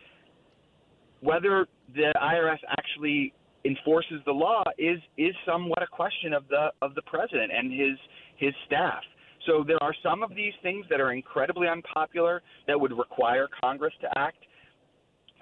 whether 1.21 1.67
the 1.95 2.13
IRS 2.23 2.59
actually 2.77 3.33
enforces 3.65 4.21
the 4.27 4.33
law 4.33 4.63
is 4.77 4.99
is 5.17 5.35
somewhat 5.47 5.83
a 5.83 5.87
question 5.87 6.35
of 6.35 6.47
the 6.49 6.69
of 6.83 6.95
the 6.95 7.03
president 7.03 7.51
and 7.57 7.73
his 7.73 7.97
his 8.37 8.53
staff. 8.67 9.03
So 9.47 9.65
there 9.67 9.83
are 9.83 9.95
some 10.03 10.23
of 10.23 10.35
these 10.35 10.53
things 10.63 10.85
that 10.91 11.01
are 11.01 11.13
incredibly 11.13 11.69
unpopular 11.69 12.43
that 12.67 12.79
would 12.79 12.93
require 12.93 13.49
Congress 13.63 13.95
to 14.03 14.09
act, 14.19 14.39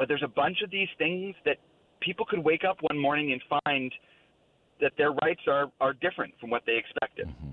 but 0.02 0.08
there's 0.08 0.24
a 0.24 0.34
bunch 0.34 0.62
of 0.64 0.70
these 0.72 0.88
things 0.98 1.32
that 1.44 1.58
people 2.00 2.26
could 2.26 2.40
wake 2.40 2.64
up 2.68 2.76
one 2.80 2.98
morning 2.98 3.30
and 3.30 3.62
find 3.64 3.92
that 4.80 4.90
their 4.98 5.12
rights 5.12 5.42
are, 5.46 5.66
are 5.80 5.92
different 5.92 6.34
from 6.40 6.50
what 6.50 6.62
they 6.66 6.76
expected. 6.76 7.28
Mm-hmm. 7.28 7.50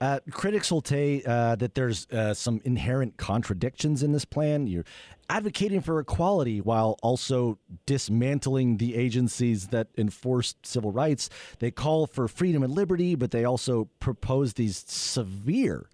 Uh, 0.00 0.18
critics 0.32 0.72
will 0.72 0.82
say 0.84 1.22
uh, 1.24 1.54
that 1.54 1.76
there's 1.76 2.08
uh, 2.10 2.34
some 2.34 2.60
inherent 2.64 3.16
contradictions 3.16 4.02
in 4.02 4.10
this 4.10 4.24
plan. 4.24 4.66
You're 4.66 4.86
advocating 5.30 5.80
for 5.80 6.00
equality 6.00 6.60
while 6.60 6.98
also 7.00 7.60
dismantling 7.86 8.78
the 8.78 8.96
agencies 8.96 9.68
that 9.68 9.86
enforce 9.96 10.56
civil 10.64 10.90
rights. 10.90 11.30
They 11.60 11.70
call 11.70 12.08
for 12.08 12.26
freedom 12.26 12.64
and 12.64 12.72
liberty, 12.72 13.14
but 13.14 13.30
they 13.30 13.44
also 13.44 13.88
propose 14.00 14.54
these 14.54 14.84
severe 14.88 15.88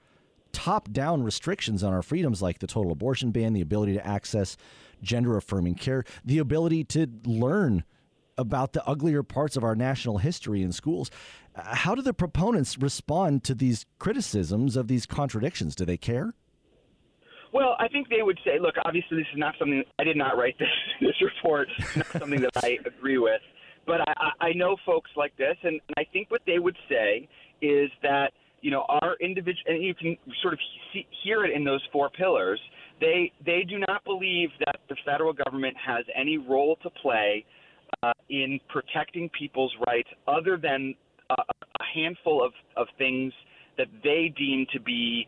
top 0.53 0.91
down 0.93 1.23
restrictions 1.23 1.85
on 1.85 1.93
our 1.93 2.01
freedoms, 2.01 2.41
like 2.41 2.61
the 2.61 2.67
total 2.67 2.91
abortion 2.91 3.33
ban, 3.33 3.53
the 3.53 3.61
ability 3.61 3.93
to 3.93 4.07
access 4.07 4.57
gender 5.03 5.37
affirming 5.37 5.75
care, 5.75 6.05
the 6.25 6.39
ability 6.39 6.85
to 6.85 7.09
learn 7.25 7.85
about 8.37 8.73
the 8.73 8.85
uglier 8.87 9.23
parts 9.23 9.57
of 9.57 9.65
our 9.65 9.75
national 9.75 10.19
history 10.19 10.63
in 10.63 10.73
schools. 10.73 11.11
Uh, 11.55 11.75
how 11.75 11.95
do 11.95 12.03
the 12.03 12.15
proponents 12.15 12.79
respond 12.79 13.45
to 13.45 13.55
these 13.55 13.87
criticisms 13.99 14.77
of 14.77 14.89
these 14.89 15.07
contradictions? 15.07 15.75
Do 15.75 15.85
they 15.85 15.97
care? 15.97 16.35
Well, 17.53 17.77
I 17.79 17.87
think 17.87 18.09
they 18.09 18.23
would 18.23 18.39
say, 18.45 18.59
look, 18.61 18.75
obviously 18.85 19.19
this 19.19 19.27
is 19.33 19.39
not 19.39 19.55
something 19.61 19.85
I 20.01 20.05
did 20.05 20.17
not 20.17 20.37
write 20.37 20.57
this 20.59 20.69
this 21.01 21.15
report, 21.23 21.69
not 21.97 22.07
something 22.07 22.41
that 22.41 22.51
I 22.57 22.79
agree 22.87 23.19
with, 23.19 23.41
but 23.87 24.01
I, 24.09 24.31
I 24.41 24.53
know 24.55 24.77
folks 24.85 25.11
like 25.17 25.37
this, 25.37 25.57
and 25.63 25.81
I 25.97 26.05
think 26.13 26.31
what 26.31 26.43
they 26.47 26.59
would 26.59 26.77
say 26.89 27.29
is 27.63 27.91
that 28.03 28.33
you 28.61 28.73
know 28.73 28.85
our 28.89 29.15
individual, 29.21 29.63
and 29.69 29.85
you 29.85 29.95
can 29.95 30.17
sort 30.43 30.55
of 30.55 30.61
see, 30.93 31.07
hear 31.23 31.45
it 31.45 31.53
in 31.53 31.63
those 31.63 31.83
four 31.93 32.11
pillars. 32.11 32.61
They 33.01 33.33
they 33.45 33.65
do 33.69 33.79
not 33.79 34.05
believe 34.05 34.51
that 34.61 34.77
the 34.89 34.97
federal 35.05 35.33
government 35.33 35.77
has 35.85 36.05
any 36.15 36.39
role 36.39 36.77
to 36.83 36.91
play 36.91 37.45
uh, 38.03 38.13
in 38.29 38.61
protecting 38.69 39.29
people's 39.39 39.73
rights 39.87 40.09
other 40.27 40.57
than 40.57 40.95
a, 41.31 41.35
a 41.35 41.85
handful 41.95 42.45
of, 42.45 42.53
of 42.77 42.87
things 42.99 43.33
that 43.77 43.89
they 44.03 44.33
deem 44.37 44.67
to 44.73 44.81
be 44.81 45.27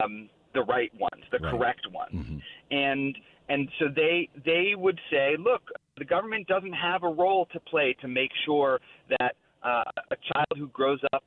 um, 0.00 0.28
the 0.54 0.62
right 0.62 0.92
ones, 0.98 1.24
the 1.30 1.38
right. 1.38 1.50
correct 1.52 1.86
ones. 1.92 2.14
Mm-hmm. 2.14 2.38
And 2.70 3.18
and 3.48 3.68
so 3.78 3.86
they 3.94 4.28
they 4.44 4.74
would 4.76 5.00
say, 5.10 5.36
look, 5.38 5.62
the 5.96 6.04
government 6.04 6.46
doesn't 6.46 6.72
have 6.72 7.02
a 7.02 7.08
role 7.08 7.46
to 7.52 7.60
play 7.60 7.96
to 8.00 8.08
make 8.08 8.30
sure 8.44 8.80
that 9.18 9.36
uh, 9.62 9.82
a 10.10 10.16
child 10.32 10.56
who 10.56 10.68
grows 10.68 11.00
up 11.12 11.24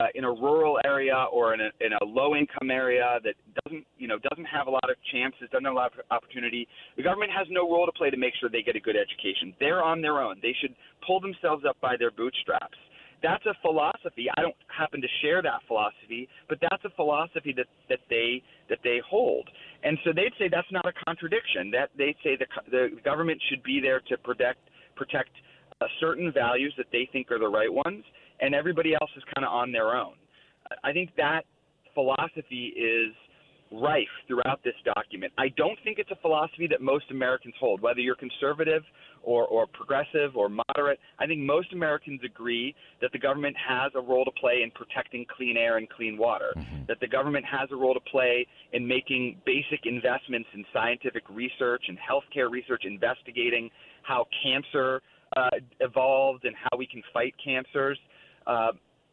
uh, 0.00 0.06
in 0.14 0.24
a 0.24 0.30
rural 0.30 0.78
area 0.84 1.26
or 1.32 1.54
in 1.54 1.60
a, 1.60 1.70
in 1.80 1.92
a 1.92 2.04
low 2.04 2.34
income 2.34 2.70
area 2.70 3.18
that 3.24 3.34
doesn't 3.64 3.86
you 3.98 4.08
know 4.08 4.18
doesn't 4.30 4.44
have 4.44 4.66
a 4.66 4.70
lot 4.70 4.88
of 4.90 4.96
chances, 5.12 5.48
doesn't 5.52 5.64
have 5.64 5.74
a 5.74 5.76
lot 5.76 5.92
of 5.92 6.04
opportunity, 6.10 6.66
the 6.96 7.02
government 7.02 7.30
has 7.30 7.46
no 7.50 7.70
role 7.70 7.86
to 7.86 7.92
play 7.92 8.10
to 8.10 8.16
make 8.16 8.34
sure 8.40 8.48
they 8.48 8.62
get 8.62 8.76
a 8.76 8.80
good 8.80 8.96
education. 8.96 9.54
They're 9.60 9.82
on 9.82 10.00
their 10.00 10.20
own. 10.20 10.36
They 10.42 10.54
should 10.60 10.74
pull 11.06 11.20
themselves 11.20 11.64
up 11.68 11.76
by 11.80 11.96
their 11.98 12.10
bootstraps. 12.10 12.78
That's 13.22 13.44
a 13.46 13.54
philosophy. 13.62 14.28
I 14.36 14.42
don't 14.42 14.56
happen 14.68 15.00
to 15.00 15.08
share 15.22 15.40
that 15.40 15.64
philosophy, 15.66 16.28
but 16.48 16.58
that's 16.60 16.84
a 16.84 16.90
philosophy 16.90 17.54
that 17.56 17.66
that 17.88 18.00
they 18.10 18.42
that 18.68 18.78
they 18.84 19.00
hold. 19.08 19.48
And 19.82 19.98
so 20.04 20.12
they'd 20.12 20.34
say 20.38 20.48
that's 20.50 20.70
not 20.70 20.84
a 20.86 20.92
contradiction. 21.06 21.70
That 21.70 21.90
they'd 21.96 22.16
say 22.22 22.36
the 22.36 22.46
the 22.70 23.00
government 23.02 23.40
should 23.48 23.62
be 23.62 23.80
there 23.80 24.00
to 24.08 24.18
protect 24.18 24.60
protect 24.96 25.30
uh, 25.80 25.86
certain 26.00 26.32
values 26.32 26.74
that 26.76 26.86
they 26.92 27.08
think 27.12 27.30
are 27.30 27.38
the 27.38 27.48
right 27.48 27.72
ones 27.72 28.04
and 28.40 28.54
everybody 28.54 28.94
else 28.94 29.10
is 29.16 29.22
kind 29.34 29.44
of 29.46 29.52
on 29.52 29.72
their 29.72 29.94
own. 29.94 30.14
I 30.82 30.92
think 30.92 31.10
that 31.16 31.44
philosophy 31.94 32.72
is 32.76 33.14
rife 33.72 34.08
throughout 34.26 34.60
this 34.64 34.74
document. 34.94 35.32
I 35.38 35.48
don't 35.56 35.78
think 35.82 35.98
it's 35.98 36.10
a 36.10 36.16
philosophy 36.16 36.66
that 36.68 36.80
most 36.80 37.10
Americans 37.10 37.54
hold, 37.58 37.80
whether 37.80 38.00
you're 38.00 38.14
conservative 38.14 38.82
or, 39.22 39.46
or 39.46 39.66
progressive 39.66 40.36
or 40.36 40.48
moderate. 40.48 40.98
I 41.18 41.26
think 41.26 41.40
most 41.40 41.72
Americans 41.72 42.20
agree 42.24 42.74
that 43.00 43.10
the 43.12 43.18
government 43.18 43.56
has 43.56 43.92
a 43.94 44.00
role 44.00 44.24
to 44.24 44.30
play 44.32 44.62
in 44.62 44.70
protecting 44.70 45.26
clean 45.36 45.56
air 45.56 45.78
and 45.78 45.88
clean 45.88 46.16
water, 46.16 46.52
mm-hmm. 46.56 46.84
that 46.88 47.00
the 47.00 47.08
government 47.08 47.44
has 47.46 47.68
a 47.72 47.76
role 47.76 47.94
to 47.94 48.00
play 48.00 48.46
in 48.72 48.86
making 48.86 49.40
basic 49.46 49.86
investments 49.86 50.48
in 50.54 50.64
scientific 50.72 51.22
research 51.30 51.84
and 51.88 51.98
healthcare 51.98 52.50
research, 52.50 52.84
investigating 52.84 53.70
how 54.02 54.26
cancer 54.42 55.00
uh, 55.36 55.50
evolved 55.80 56.44
and 56.44 56.54
how 56.54 56.76
we 56.78 56.86
can 56.86 57.02
fight 57.12 57.34
cancers. 57.42 57.98
Uh, 58.46 58.72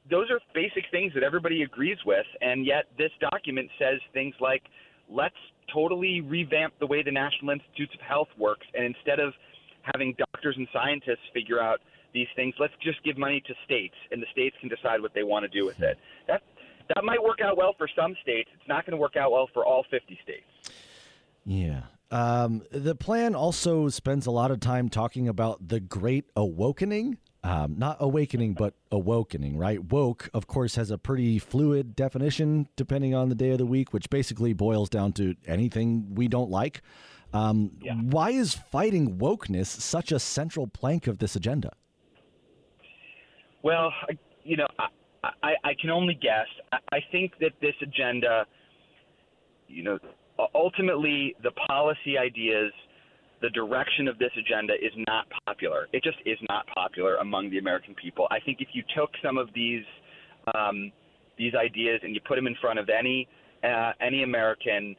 those 0.09 0.29
are 0.31 0.39
basic 0.53 0.83
things 0.91 1.13
that 1.13 1.23
everybody 1.23 1.63
agrees 1.63 1.97
with, 2.05 2.25
and 2.41 2.65
yet 2.65 2.85
this 2.97 3.11
document 3.19 3.69
says 3.77 3.99
things 4.13 4.33
like, 4.39 4.63
let's 5.09 5.35
totally 5.73 6.21
revamp 6.21 6.73
the 6.79 6.87
way 6.87 7.03
the 7.03 7.11
National 7.11 7.51
Institutes 7.51 7.93
of 7.93 8.01
Health 8.01 8.29
works, 8.37 8.65
and 8.73 8.83
instead 8.83 9.19
of 9.19 9.33
having 9.93 10.15
doctors 10.17 10.55
and 10.57 10.67
scientists 10.73 11.25
figure 11.33 11.61
out 11.61 11.79
these 12.13 12.27
things, 12.35 12.53
let's 12.59 12.73
just 12.83 13.03
give 13.03 13.17
money 13.17 13.41
to 13.47 13.53
states, 13.65 13.95
and 14.11 14.21
the 14.21 14.27
states 14.31 14.55
can 14.59 14.69
decide 14.69 15.01
what 15.01 15.13
they 15.13 15.23
want 15.23 15.43
to 15.43 15.49
do 15.49 15.65
with 15.65 15.79
it. 15.81 15.97
That 16.27 16.41
that 16.95 17.03
might 17.03 17.23
work 17.23 17.39
out 17.41 17.57
well 17.57 17.73
for 17.77 17.87
some 17.95 18.15
states. 18.21 18.49
It's 18.53 18.67
not 18.67 18.85
going 18.85 18.91
to 18.91 18.97
work 18.97 19.15
out 19.15 19.31
well 19.31 19.49
for 19.53 19.65
all 19.65 19.85
50 19.89 20.19
states. 20.23 20.43
Yeah. 21.45 21.83
Um, 22.09 22.63
the 22.71 22.95
plan 22.95 23.35
also 23.35 23.87
spends 23.87 24.25
a 24.25 24.31
lot 24.31 24.51
of 24.51 24.59
time 24.59 24.89
talking 24.89 25.27
about 25.27 25.69
the 25.69 25.79
Great 25.79 26.25
Awokening. 26.35 27.17
Um, 27.43 27.75
not 27.79 27.97
awakening, 27.99 28.53
but 28.53 28.75
awokening, 28.91 29.57
right? 29.57 29.83
Woke, 29.83 30.29
of 30.31 30.45
course, 30.45 30.75
has 30.75 30.91
a 30.91 30.97
pretty 30.99 31.39
fluid 31.39 31.95
definition 31.95 32.67
depending 32.75 33.15
on 33.15 33.29
the 33.29 33.35
day 33.35 33.49
of 33.49 33.57
the 33.57 33.65
week, 33.65 33.93
which 33.93 34.11
basically 34.11 34.53
boils 34.53 34.89
down 34.89 35.11
to 35.13 35.35
anything 35.47 36.13
we 36.13 36.27
don't 36.27 36.51
like. 36.51 36.83
Um, 37.33 37.71
yeah. 37.81 37.95
Why 37.95 38.29
is 38.29 38.53
fighting 38.53 39.17
wokeness 39.17 39.65
such 39.65 40.11
a 40.11 40.19
central 40.19 40.67
plank 40.67 41.07
of 41.07 41.17
this 41.17 41.35
agenda? 41.35 41.71
Well, 43.63 43.91
you 44.43 44.57
know, 44.57 44.67
I, 44.77 45.29
I, 45.41 45.53
I 45.63 45.73
can 45.79 45.89
only 45.89 46.13
guess. 46.13 46.47
I, 46.71 46.77
I 46.91 46.99
think 47.11 47.31
that 47.39 47.53
this 47.59 47.75
agenda, 47.81 48.45
you 49.67 49.81
know, 49.81 49.97
ultimately 50.53 51.35
the 51.41 51.51
policy 51.67 52.19
ideas– 52.19 52.71
the 53.41 53.49
direction 53.49 54.07
of 54.07 54.17
this 54.19 54.31
agenda 54.37 54.73
is 54.73 54.91
not 55.07 55.25
popular. 55.45 55.87
It 55.93 56.03
just 56.03 56.17
is 56.25 56.37
not 56.49 56.65
popular 56.67 57.15
among 57.17 57.49
the 57.49 57.57
American 57.57 57.95
people. 57.95 58.27
I 58.31 58.39
think 58.39 58.57
if 58.61 58.69
you 58.73 58.83
took 58.95 59.09
some 59.23 59.37
of 59.37 59.49
these 59.53 59.83
um, 60.55 60.91
these 61.37 61.53
ideas 61.55 61.99
and 62.03 62.13
you 62.13 62.21
put 62.27 62.35
them 62.35 62.47
in 62.47 62.55
front 62.61 62.79
of 62.79 62.89
any 62.89 63.27
uh, 63.63 63.91
any 63.99 64.23
American 64.23 64.95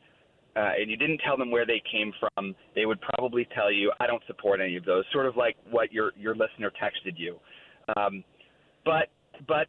uh, 0.56 0.72
and 0.78 0.90
you 0.90 0.96
didn't 0.96 1.20
tell 1.25 1.37
them 1.37 1.50
where 1.50 1.64
they 1.64 1.82
came 1.90 2.12
from, 2.20 2.54
they 2.75 2.84
would 2.84 3.00
probably 3.00 3.46
tell 3.54 3.72
you, 3.72 3.92
"I 4.00 4.06
don't 4.06 4.22
support 4.26 4.61
any 4.61 4.76
of 4.76 4.84
those." 4.84 5.04
Sort 5.12 5.26
of 5.26 5.37
like 5.37 5.56
what 5.70 5.92
your 5.92 6.12
your 6.18 6.34
listener 6.34 6.70
texted 6.70 7.16
you. 7.16 7.37
Um, 7.96 8.25
but 8.84 9.08
but 9.46 9.68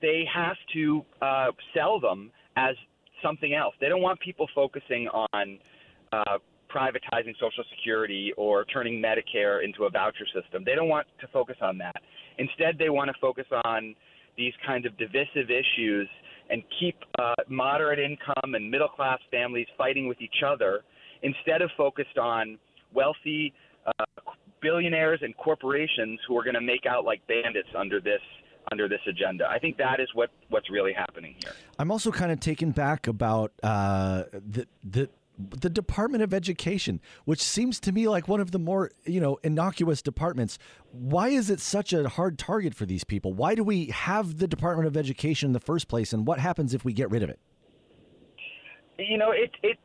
they 0.00 0.24
have 0.32 0.56
to 0.74 1.04
uh, 1.22 1.48
sell 1.74 2.00
them 2.00 2.30
as 2.56 2.74
something 3.22 3.54
else. 3.54 3.74
They 3.80 3.88
don't 3.88 4.02
want 4.02 4.20
people 4.20 4.48
focusing 4.54 5.08
on 5.08 5.58
uh, 6.12 6.38
privatizing 6.74 7.34
Social 7.40 7.64
Security 7.76 8.32
or 8.36 8.64
turning 8.64 9.00
Medicare 9.00 9.64
into 9.64 9.84
a 9.84 9.90
voucher 9.90 10.26
system. 10.34 10.64
They 10.64 10.74
don't 10.74 10.88
want 10.88 11.06
to 11.20 11.26
focus 11.28 11.56
on 11.60 11.78
that. 11.78 11.96
Instead, 12.38 12.76
they 12.78 12.90
want 12.90 13.08
to 13.08 13.14
focus 13.20 13.46
on 13.64 13.94
these 14.36 14.52
kinds 14.66 14.84
of 14.86 14.96
divisive 14.98 15.50
issues 15.50 16.08
and 16.50 16.62
keep 16.80 16.96
uh, 17.18 17.34
moderate 17.48 17.98
income 17.98 18.54
and 18.54 18.70
middle 18.70 18.88
class 18.88 19.18
families 19.30 19.66
fighting 19.78 20.08
with 20.08 20.20
each 20.20 20.42
other 20.44 20.82
instead 21.22 21.62
of 21.62 21.70
focused 21.76 22.18
on 22.18 22.58
wealthy 22.92 23.52
uh, 23.86 24.04
billionaires 24.60 25.20
and 25.22 25.36
corporations 25.36 26.18
who 26.26 26.36
are 26.36 26.42
going 26.42 26.54
to 26.54 26.60
make 26.60 26.86
out 26.86 27.04
like 27.04 27.26
bandits 27.28 27.68
under 27.76 28.00
this 28.00 28.20
under 28.72 28.88
this 28.88 29.00
agenda. 29.06 29.46
I 29.48 29.58
think 29.58 29.76
that 29.76 30.00
is 30.00 30.08
what 30.14 30.30
what's 30.48 30.70
really 30.70 30.92
happening 30.92 31.34
here. 31.42 31.52
I'm 31.78 31.90
also 31.90 32.10
kind 32.10 32.32
of 32.32 32.40
taken 32.40 32.70
back 32.70 33.06
about 33.06 33.52
uh, 33.62 34.24
the 34.32 34.66
the 34.82 35.08
the 35.38 35.70
Department 35.70 36.22
of 36.22 36.32
Education, 36.32 37.00
which 37.24 37.42
seems 37.42 37.80
to 37.80 37.92
me 37.92 38.08
like 38.08 38.28
one 38.28 38.40
of 38.40 38.50
the 38.52 38.58
more 38.58 38.90
you 39.04 39.20
know 39.20 39.38
innocuous 39.42 40.02
departments. 40.02 40.58
Why 40.92 41.28
is 41.28 41.50
it 41.50 41.60
such 41.60 41.92
a 41.92 42.08
hard 42.08 42.38
target 42.38 42.74
for 42.74 42.86
these 42.86 43.04
people? 43.04 43.32
Why 43.32 43.54
do 43.54 43.64
we 43.64 43.86
have 43.86 44.38
the 44.38 44.46
Department 44.46 44.86
of 44.86 44.96
Education 44.96 45.48
in 45.48 45.52
the 45.52 45.60
first 45.60 45.88
place, 45.88 46.12
and 46.12 46.26
what 46.26 46.38
happens 46.38 46.74
if 46.74 46.84
we 46.84 46.92
get 46.92 47.10
rid 47.10 47.22
of 47.22 47.30
it? 47.30 47.40
You 48.98 49.18
know, 49.18 49.32
it. 49.32 49.50
It. 49.62 49.78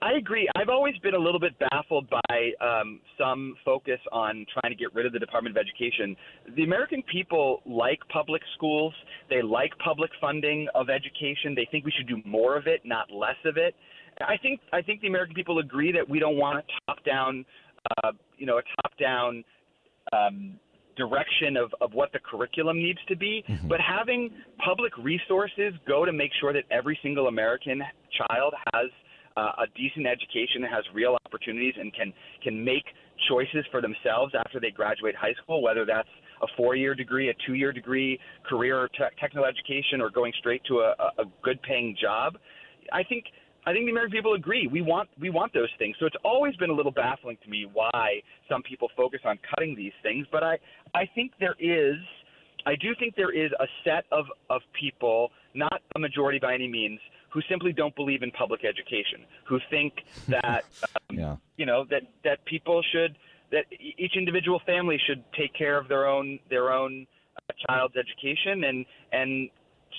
I 0.00 0.14
agree. 0.14 0.48
I've 0.56 0.70
always 0.70 0.96
been 0.98 1.14
a 1.14 1.18
little 1.18 1.40
bit 1.40 1.52
baffled 1.70 2.08
by 2.10 2.50
um, 2.60 3.00
some 3.18 3.56
focus 3.64 4.00
on 4.10 4.46
trying 4.52 4.72
to 4.72 4.76
get 4.76 4.94
rid 4.94 5.04
of 5.04 5.12
the 5.12 5.18
Department 5.18 5.56
of 5.56 5.60
Education. 5.60 6.16
The 6.56 6.64
American 6.64 7.02
people 7.12 7.60
like 7.66 8.00
public 8.08 8.40
schools. 8.56 8.94
They 9.28 9.42
like 9.42 9.72
public 9.84 10.10
funding 10.18 10.66
of 10.74 10.88
education. 10.88 11.54
They 11.54 11.68
think 11.70 11.84
we 11.84 11.92
should 11.96 12.08
do 12.08 12.22
more 12.24 12.56
of 12.56 12.66
it, 12.66 12.80
not 12.84 13.10
less 13.10 13.36
of 13.44 13.58
it. 13.58 13.74
I 14.20 14.36
think 14.36 14.60
I 14.72 14.82
think 14.82 15.00
the 15.00 15.08
American 15.08 15.34
people 15.34 15.58
agree 15.58 15.92
that 15.92 16.08
we 16.08 16.18
don't 16.18 16.36
want 16.36 16.58
a 16.58 16.62
top 16.86 17.04
down, 17.04 17.44
uh, 18.02 18.12
you 18.38 18.46
know, 18.46 18.58
a 18.58 18.62
top 18.82 18.96
down 18.98 19.44
um, 20.12 20.58
direction 20.96 21.56
of, 21.56 21.74
of 21.80 21.92
what 21.92 22.12
the 22.12 22.20
curriculum 22.20 22.76
needs 22.76 23.00
to 23.08 23.16
be, 23.16 23.42
mm-hmm. 23.48 23.68
but 23.68 23.80
having 23.80 24.30
public 24.64 24.96
resources 24.98 25.74
go 25.88 26.04
to 26.04 26.12
make 26.12 26.30
sure 26.40 26.52
that 26.52 26.62
every 26.70 26.98
single 27.02 27.26
American 27.26 27.82
child 28.16 28.54
has 28.72 28.90
uh, 29.36 29.50
a 29.58 29.66
decent 29.76 30.06
education, 30.06 30.62
has 30.62 30.84
real 30.94 31.16
opportunities, 31.26 31.74
and 31.78 31.92
can 31.92 32.12
can 32.42 32.64
make 32.64 32.84
choices 33.28 33.64
for 33.70 33.80
themselves 33.80 34.32
after 34.38 34.60
they 34.60 34.70
graduate 34.70 35.14
high 35.16 35.34
school, 35.42 35.62
whether 35.62 35.84
that's 35.84 36.08
a 36.42 36.46
four-year 36.56 36.94
degree, 36.94 37.30
a 37.30 37.34
two-year 37.46 37.72
degree, 37.72 38.18
career 38.48 38.78
or 38.78 38.88
te- 38.88 39.14
technical 39.20 39.44
education, 39.44 40.00
or 40.00 40.10
going 40.10 40.32
straight 40.38 40.62
to 40.66 40.80
a, 40.80 40.94
a 41.18 41.24
good-paying 41.42 41.96
job. 42.00 42.34
I 42.92 43.02
think 43.02 43.24
I 43.66 43.72
think 43.72 43.86
the 43.86 43.92
American 43.92 44.12
people 44.12 44.34
agree. 44.34 44.66
We 44.66 44.82
want 44.82 45.08
we 45.18 45.30
want 45.30 45.52
those 45.54 45.70
things. 45.78 45.96
So 45.98 46.06
it's 46.06 46.16
always 46.24 46.54
been 46.56 46.70
a 46.70 46.74
little 46.74 46.92
baffling 46.92 47.38
to 47.42 47.48
me 47.48 47.66
why 47.72 48.22
some 48.48 48.62
people 48.62 48.90
focus 48.96 49.20
on 49.24 49.38
cutting 49.54 49.74
these 49.74 49.92
things. 50.02 50.26
But 50.30 50.42
I 50.42 50.58
I 50.94 51.08
think 51.14 51.32
there 51.40 51.56
is 51.58 51.96
I 52.66 52.76
do 52.76 52.94
think 52.98 53.14
there 53.16 53.32
is 53.32 53.50
a 53.60 53.66
set 53.84 54.04
of 54.12 54.26
of 54.50 54.62
people, 54.78 55.30
not 55.54 55.80
a 55.96 55.98
majority 55.98 56.38
by 56.38 56.54
any 56.54 56.68
means, 56.68 57.00
who 57.30 57.40
simply 57.48 57.72
don't 57.72 57.94
believe 57.96 58.22
in 58.22 58.30
public 58.30 58.64
education, 58.64 59.24
who 59.46 59.58
think 59.70 59.94
that 60.28 60.64
um, 60.82 61.18
yeah. 61.18 61.36
you 61.56 61.66
know 61.66 61.84
that 61.90 62.02
that 62.24 62.44
people 62.44 62.82
should 62.92 63.16
that 63.50 63.64
each 63.98 64.16
individual 64.16 64.60
family 64.66 64.98
should 65.06 65.22
take 65.32 65.54
care 65.54 65.78
of 65.78 65.88
their 65.88 66.06
own 66.06 66.38
their 66.50 66.72
own 66.72 67.06
uh, 67.36 67.52
child's 67.66 67.94
education 67.96 68.64
and 68.64 68.86
and 69.12 69.50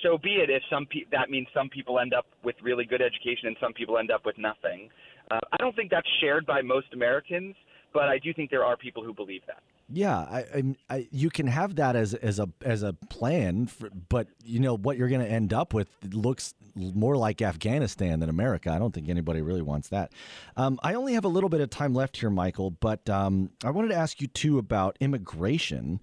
so 0.04 0.18
be 0.18 0.36
it 0.36 0.50
if 0.50 0.64
some 0.70 0.86
pe- 0.86 1.06
that 1.12 1.30
means 1.30 1.48
some 1.54 1.70
people 1.70 2.00
end 2.00 2.14
up 2.14 2.26
with 2.44 2.56
really 2.62 2.86
good 2.86 3.02
education 3.02 3.48
and 3.48 3.58
some 3.62 3.74
people 3.74 3.98
end 3.98 4.12
up 4.12 4.26
with 4.26 4.38
nothing. 4.38 4.90
Uh, 5.32 5.40
I 5.52 5.58
don't 5.58 5.76
think 5.76 5.92
that's 5.92 6.08
shared 6.22 6.46
by 6.46 6.62
most 6.62 6.88
Americans, 6.94 7.56
but 7.94 8.04
I 8.04 8.20
do 8.20 8.34
think 8.34 8.52
there 8.52 8.64
are 8.64 8.78
people 8.78 9.04
who 9.04 9.14
believe 9.14 9.42
that. 9.48 9.64
Yeah, 9.88 10.18
I, 10.18 10.40
I, 10.40 10.76
I, 10.90 11.08
you 11.12 11.30
can 11.30 11.46
have 11.48 11.76
that 11.76 11.96
as 11.96 12.16
as 12.16 12.40
a 12.40 12.50
as 12.64 12.82
a 12.82 12.94
plan, 13.10 13.68
for, 13.68 13.90
but 14.10 14.28
you 14.44 14.60
know 14.60 14.76
what 14.76 14.98
you're 14.98 15.10
going 15.10 15.22
to 15.22 15.32
end 15.32 15.54
up 15.54 15.74
with 15.76 15.90
looks 16.12 16.56
more 16.76 17.16
like 17.16 17.42
Afghanistan 17.42 18.20
than 18.20 18.30
America. 18.30 18.72
I 18.72 18.80
don't 18.80 18.94
think 18.94 19.10
anybody 19.10 19.42
really 19.42 19.62
wants 19.62 19.90
that. 19.90 20.12
Um, 20.58 20.80
I 20.82 20.96
only 20.96 21.14
have 21.14 21.24
a 21.24 21.30
little 21.30 21.50
bit 21.50 21.62
of 21.62 21.70
time 21.70 21.94
left 21.94 22.18
here, 22.18 22.32
Michael, 22.32 22.72
but 22.72 23.08
um, 23.10 23.52
I 23.64 23.70
wanted 23.70 23.90
to 23.90 23.96
ask 23.96 24.20
you 24.22 24.28
too 24.28 24.58
about 24.58 24.98
immigration. 25.00 26.02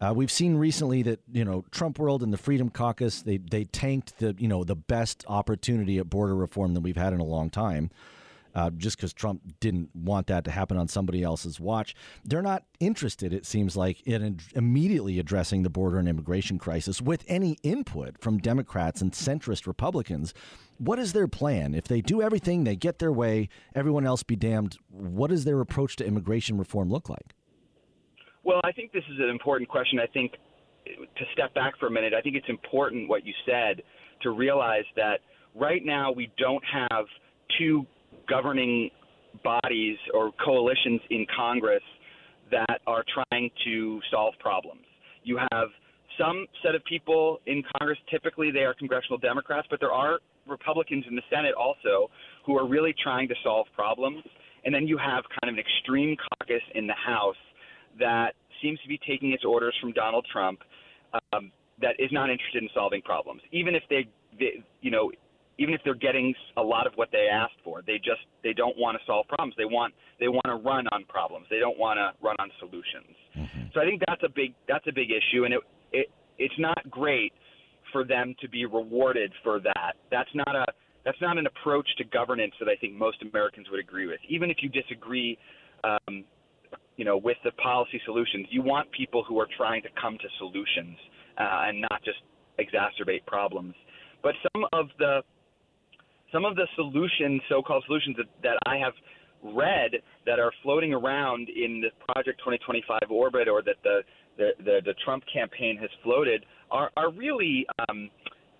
Uh, 0.00 0.12
we've 0.14 0.30
seen 0.30 0.56
recently 0.56 1.02
that 1.02 1.20
you 1.32 1.44
know 1.44 1.64
Trump 1.70 1.98
World 1.98 2.22
and 2.22 2.32
the 2.32 2.38
Freedom 2.38 2.68
Caucus 2.68 3.22
they 3.22 3.38
they 3.38 3.64
tanked 3.64 4.18
the 4.18 4.34
you 4.38 4.48
know 4.48 4.64
the 4.64 4.76
best 4.76 5.24
opportunity 5.26 5.98
at 5.98 6.10
border 6.10 6.34
reform 6.34 6.74
that 6.74 6.80
we've 6.80 6.96
had 6.96 7.12
in 7.12 7.20
a 7.20 7.24
long 7.24 7.50
time. 7.50 7.90
Uh, 8.54 8.70
just 8.70 8.96
because 8.96 9.12
Trump 9.12 9.42
didn't 9.60 9.90
want 9.94 10.28
that 10.28 10.42
to 10.42 10.50
happen 10.50 10.78
on 10.78 10.88
somebody 10.88 11.22
else's 11.22 11.60
watch. 11.60 11.94
They're 12.24 12.40
not 12.40 12.64
interested, 12.80 13.34
it 13.34 13.44
seems 13.44 13.76
like, 13.76 14.00
in 14.06 14.40
immediately 14.54 15.18
addressing 15.18 15.62
the 15.62 15.68
border 15.68 15.98
and 15.98 16.08
immigration 16.08 16.58
crisis 16.58 17.02
with 17.02 17.22
any 17.28 17.58
input 17.62 18.18
from 18.18 18.38
Democrats 18.38 19.02
and 19.02 19.12
centrist 19.12 19.66
Republicans. 19.66 20.32
What 20.78 20.98
is 20.98 21.12
their 21.12 21.28
plan? 21.28 21.74
If 21.74 21.86
they 21.86 22.00
do 22.00 22.22
everything, 22.22 22.64
they 22.64 22.76
get 22.76 22.98
their 22.98 23.12
way, 23.12 23.50
everyone 23.74 24.06
else 24.06 24.22
be 24.22 24.36
damned. 24.36 24.78
What 24.88 25.28
does 25.28 25.44
their 25.44 25.60
approach 25.60 25.96
to 25.96 26.06
immigration 26.06 26.56
reform 26.56 26.88
look 26.88 27.10
like? 27.10 27.34
Well, 28.46 28.60
I 28.62 28.70
think 28.70 28.92
this 28.92 29.02
is 29.10 29.18
an 29.18 29.28
important 29.28 29.68
question. 29.68 29.98
I 29.98 30.06
think 30.06 30.30
to 30.86 31.24
step 31.32 31.52
back 31.54 31.76
for 31.80 31.88
a 31.88 31.90
minute, 31.90 32.14
I 32.14 32.20
think 32.20 32.36
it's 32.36 32.48
important 32.48 33.08
what 33.08 33.26
you 33.26 33.34
said 33.44 33.82
to 34.22 34.30
realize 34.30 34.84
that 34.94 35.18
right 35.56 35.84
now 35.84 36.12
we 36.12 36.30
don't 36.38 36.62
have 36.64 37.06
two 37.58 37.84
governing 38.28 38.88
bodies 39.42 39.98
or 40.14 40.30
coalitions 40.44 41.00
in 41.10 41.26
Congress 41.36 41.82
that 42.52 42.80
are 42.86 43.02
trying 43.12 43.50
to 43.64 44.00
solve 44.12 44.34
problems. 44.38 44.82
You 45.24 45.40
have 45.50 45.66
some 46.16 46.46
set 46.62 46.76
of 46.76 46.84
people 46.84 47.40
in 47.46 47.64
Congress, 47.76 47.98
typically 48.08 48.52
they 48.52 48.60
are 48.60 48.74
congressional 48.74 49.18
Democrats, 49.18 49.66
but 49.68 49.80
there 49.80 49.92
are 49.92 50.20
Republicans 50.46 51.04
in 51.08 51.16
the 51.16 51.22
Senate 51.34 51.54
also 51.54 52.12
who 52.44 52.56
are 52.56 52.68
really 52.68 52.94
trying 53.02 53.26
to 53.26 53.34
solve 53.42 53.66
problems. 53.74 54.22
And 54.64 54.72
then 54.72 54.86
you 54.86 54.98
have 54.98 55.24
kind 55.42 55.50
of 55.50 55.54
an 55.54 55.58
extreme 55.58 56.16
caucus 56.16 56.62
in 56.76 56.86
the 56.86 56.94
House 56.94 57.34
that 57.98 58.34
seems 58.62 58.80
to 58.80 58.88
be 58.88 58.98
taking 59.06 59.32
its 59.32 59.44
orders 59.44 59.74
from 59.80 59.92
Donald 59.92 60.26
Trump 60.32 60.60
um, 61.32 61.52
that 61.80 61.94
is 61.98 62.10
not 62.12 62.30
interested 62.30 62.62
in 62.62 62.68
solving 62.74 63.02
problems, 63.02 63.42
even 63.52 63.74
if 63.74 63.82
they, 63.90 64.06
they, 64.38 64.64
you 64.80 64.90
know, 64.90 65.10
even 65.58 65.74
if 65.74 65.80
they're 65.84 65.94
getting 65.94 66.34
a 66.56 66.62
lot 66.62 66.86
of 66.86 66.92
what 66.96 67.08
they 67.12 67.28
asked 67.32 67.56
for. 67.64 67.82
They 67.86 67.96
just 67.96 68.20
they 68.42 68.52
don't 68.52 68.76
want 68.76 68.98
to 68.98 69.04
solve 69.06 69.26
problems. 69.28 69.54
They 69.56 69.64
want 69.64 69.94
they 70.20 70.28
want 70.28 70.44
to 70.46 70.56
run 70.56 70.86
on 70.92 71.04
problems. 71.08 71.46
They 71.50 71.58
don't 71.58 71.78
want 71.78 71.98
to 71.98 72.12
run 72.24 72.36
on 72.38 72.50
solutions. 72.58 73.16
Mm-hmm. 73.36 73.68
So 73.72 73.80
I 73.80 73.84
think 73.84 74.02
that's 74.06 74.22
a 74.22 74.28
big 74.28 74.54
that's 74.68 74.86
a 74.86 74.92
big 74.92 75.08
issue, 75.10 75.44
and 75.44 75.54
it, 75.54 75.60
it 75.92 76.06
it's 76.38 76.58
not 76.58 76.78
great 76.90 77.32
for 77.92 78.04
them 78.04 78.34
to 78.40 78.48
be 78.48 78.66
rewarded 78.66 79.32
for 79.42 79.60
that. 79.60 79.94
That's 80.10 80.30
not 80.34 80.54
a 80.54 80.66
that's 81.04 81.20
not 81.20 81.38
an 81.38 81.46
approach 81.46 81.88
to 81.98 82.04
governance 82.04 82.52
that 82.58 82.68
I 82.68 82.76
think 82.76 82.94
most 82.94 83.22
Americans 83.22 83.68
would 83.70 83.80
agree 83.80 84.06
with. 84.06 84.18
Even 84.28 84.50
if 84.50 84.58
you 84.60 84.68
disagree, 84.68 85.38
um, 85.84 86.24
you 86.96 87.04
know, 87.04 87.16
with 87.16 87.36
the 87.44 87.52
policy 87.52 88.00
solutions, 88.04 88.46
you 88.50 88.62
want 88.62 88.90
people 88.92 89.24
who 89.24 89.38
are 89.38 89.48
trying 89.56 89.82
to 89.82 89.88
come 90.00 90.16
to 90.18 90.28
solutions 90.38 90.96
uh, 91.38 91.68
and 91.68 91.80
not 91.80 92.02
just 92.04 92.18
exacerbate 92.58 93.24
problems. 93.26 93.74
But 94.22 94.34
some 94.52 94.64
of 94.72 94.86
the 94.98 95.22
some 96.32 96.44
of 96.44 96.56
the 96.56 96.66
solutions, 96.74 97.40
so-called 97.48 97.84
solutions 97.86 98.16
that, 98.16 98.26
that 98.42 98.58
I 98.66 98.76
have 98.78 98.94
read 99.54 99.92
that 100.26 100.40
are 100.40 100.50
floating 100.62 100.92
around 100.92 101.48
in 101.48 101.80
the 101.80 101.90
Project 102.12 102.40
2025 102.40 103.10
orbit 103.10 103.46
or 103.48 103.62
that 103.62 103.76
the 103.84 104.00
the, 104.36 104.50
the, 104.58 104.80
the 104.84 104.94
Trump 105.04 105.24
campaign 105.32 105.78
has 105.80 105.90
floated 106.02 106.44
are, 106.70 106.90
are 106.96 107.10
really, 107.10 107.66
um, 107.88 108.10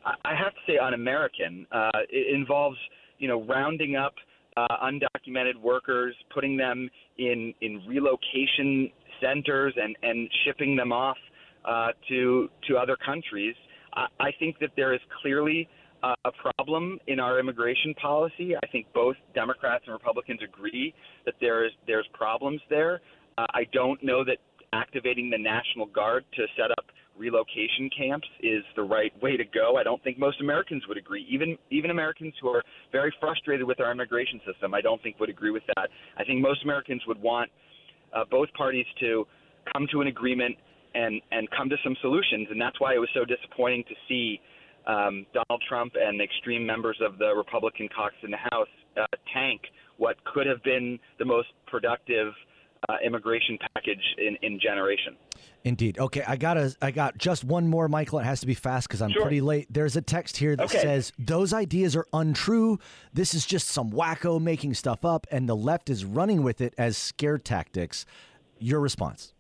I 0.05 0.35
have 0.35 0.53
to 0.55 0.61
say, 0.67 0.79
un-American. 0.79 1.67
Uh, 1.71 1.91
it 2.09 2.35
involves, 2.35 2.79
you 3.19 3.29
know, 3.29 3.43
rounding 3.43 3.97
up 3.97 4.15
uh, 4.57 4.67
undocumented 4.83 5.57
workers, 5.61 6.15
putting 6.33 6.57
them 6.57 6.89
in 7.19 7.53
in 7.61 7.83
relocation 7.87 8.91
centers, 9.21 9.75
and 9.77 9.97
and 10.03 10.29
shipping 10.45 10.77
them 10.77 10.93
off 10.93 11.19
uh, 11.65 11.89
to 12.09 12.49
to 12.69 12.77
other 12.77 12.97
countries. 13.05 13.55
I, 13.95 14.07
I 14.21 14.31
think 14.39 14.59
that 14.61 14.71
there 14.77 14.95
is 14.95 15.01
clearly 15.23 15.69
uh, 16.03 16.15
a 16.25 16.33
problem 16.33 16.99
in 17.07 17.21
our 17.21 17.39
immigration 17.39 17.95
policy. 17.95 18.55
I 18.57 18.67
think 18.69 18.87
both 18.95 19.17
Democrats 19.35 19.85
and 19.87 19.93
Republicans 19.93 20.41
agree 20.43 20.95
that 21.25 21.35
there 21.41 21.65
is 21.65 21.73
there's 21.87 22.07
problems 22.13 22.61
there. 22.71 23.01
Uh, 23.39 23.47
I 23.51 23.65
don't 23.73 24.03
know 24.03 24.25
that 24.25 24.39
activating 24.73 25.31
the 25.31 25.39
National 25.39 25.87
Guard 25.87 26.25
to 26.37 26.47
set 26.57 26.71
up 26.71 26.87
relocation 27.19 27.91
camps 27.97 28.29
is 28.43 28.63
the 28.75 28.83
right 28.83 29.13
way 29.23 29.37
to 29.37 29.45
go. 29.45 29.77
I 29.77 29.83
don't 29.83 30.03
think 30.03 30.19
most 30.19 30.41
Americans 30.41 30.83
would 30.89 30.99
agree. 30.99 31.27
Even 31.31 31.57
even 31.71 31.91
Americans 31.91 32.35
who 32.41 32.49
are 32.49 32.63
very 32.93 33.13
frustrated 33.21 33.67
with 33.67 33.81
our 33.81 33.91
immigration 33.91 34.41
system, 34.51 34.75
I 34.75 34.81
don't 34.81 35.03
think 35.03 35.19
would 35.21 35.31
agree 35.31 35.51
with 35.51 35.63
that. 35.77 35.89
I 36.17 36.25
think 36.25 36.41
most 36.41 36.63
Americans 36.65 37.03
would 37.07 37.21
want 37.21 37.51
uh, 38.15 38.25
both 38.31 38.53
parties 38.55 38.87
to 39.01 39.27
come 39.73 39.87
to 39.93 40.01
an 40.01 40.09
agreement 40.09 40.57
and 40.95 41.21
and 41.31 41.49
come 41.51 41.69
to 41.69 41.77
some 41.83 41.97
solutions. 42.01 42.49
And 42.51 42.61
that's 42.61 42.81
why 42.81 42.95
it 42.95 42.99
was 42.99 43.11
so 43.15 43.25
disappointing 43.25 43.85
to 43.89 43.95
see 44.09 44.41
um, 44.87 45.27
Donald 45.33 45.63
Trump 45.69 45.95
and 46.01 46.21
extreme 46.21 46.65
members 46.65 46.99
of 47.05 47.19
the 47.19 47.35
Republican 47.35 47.89
caucus 47.95 48.19
in 48.23 48.31
the 48.31 48.43
House 48.51 48.69
uh, 48.97 49.07
tank 49.35 49.61
what 49.99 50.17
could 50.25 50.47
have 50.47 50.63
been 50.63 50.99
the 51.19 51.25
most 51.25 51.49
productive 51.67 52.33
uh, 52.89 52.95
immigration 53.05 53.59
package 53.75 54.03
in, 54.19 54.37
in 54.43 54.61
generation. 54.61 55.17
Indeed. 55.65 55.99
Okay, 55.99 56.23
I 56.27 56.37
got 56.37 56.57
a, 56.57 56.75
I 56.81 56.91
got 56.91 57.19
just 57.19 57.45
one 57.45 57.67
more, 57.67 57.89
Michael. 57.89 58.21
It 58.21 58.25
has 58.25 58.41
to 58.41 58.47
be 58.47 58.55
fast 58.55 58.89
because 58.89 59.03
I'm 59.03 59.11
sure. 59.11 59.23
pretty 59.23 59.41
late. 59.41 59.67
There's 59.69 59.97
a 59.97 60.03
text 60.03 60.37
here 60.37 60.55
that 60.55 60.67
okay. 60.67 60.81
says 60.81 61.13
those 61.19 61.53
ideas 61.53 61.97
are 61.97 62.07
untrue. 62.13 62.79
This 63.13 63.35
is 63.35 63.45
just 63.45 63.69
some 63.69 63.91
wacko 63.91 64.41
making 64.41 64.75
stuff 64.75 65.05
up, 65.05 65.27
and 65.31 65.49
the 65.49 65.57
left 65.57 65.91
is 65.91 66.05
running 66.05 66.43
with 66.43 66.61
it 66.61 66.75
as 66.79 66.97
scare 66.97 67.39
tactics. 67.39 68.07
Your 68.59 68.81
response? 68.81 69.35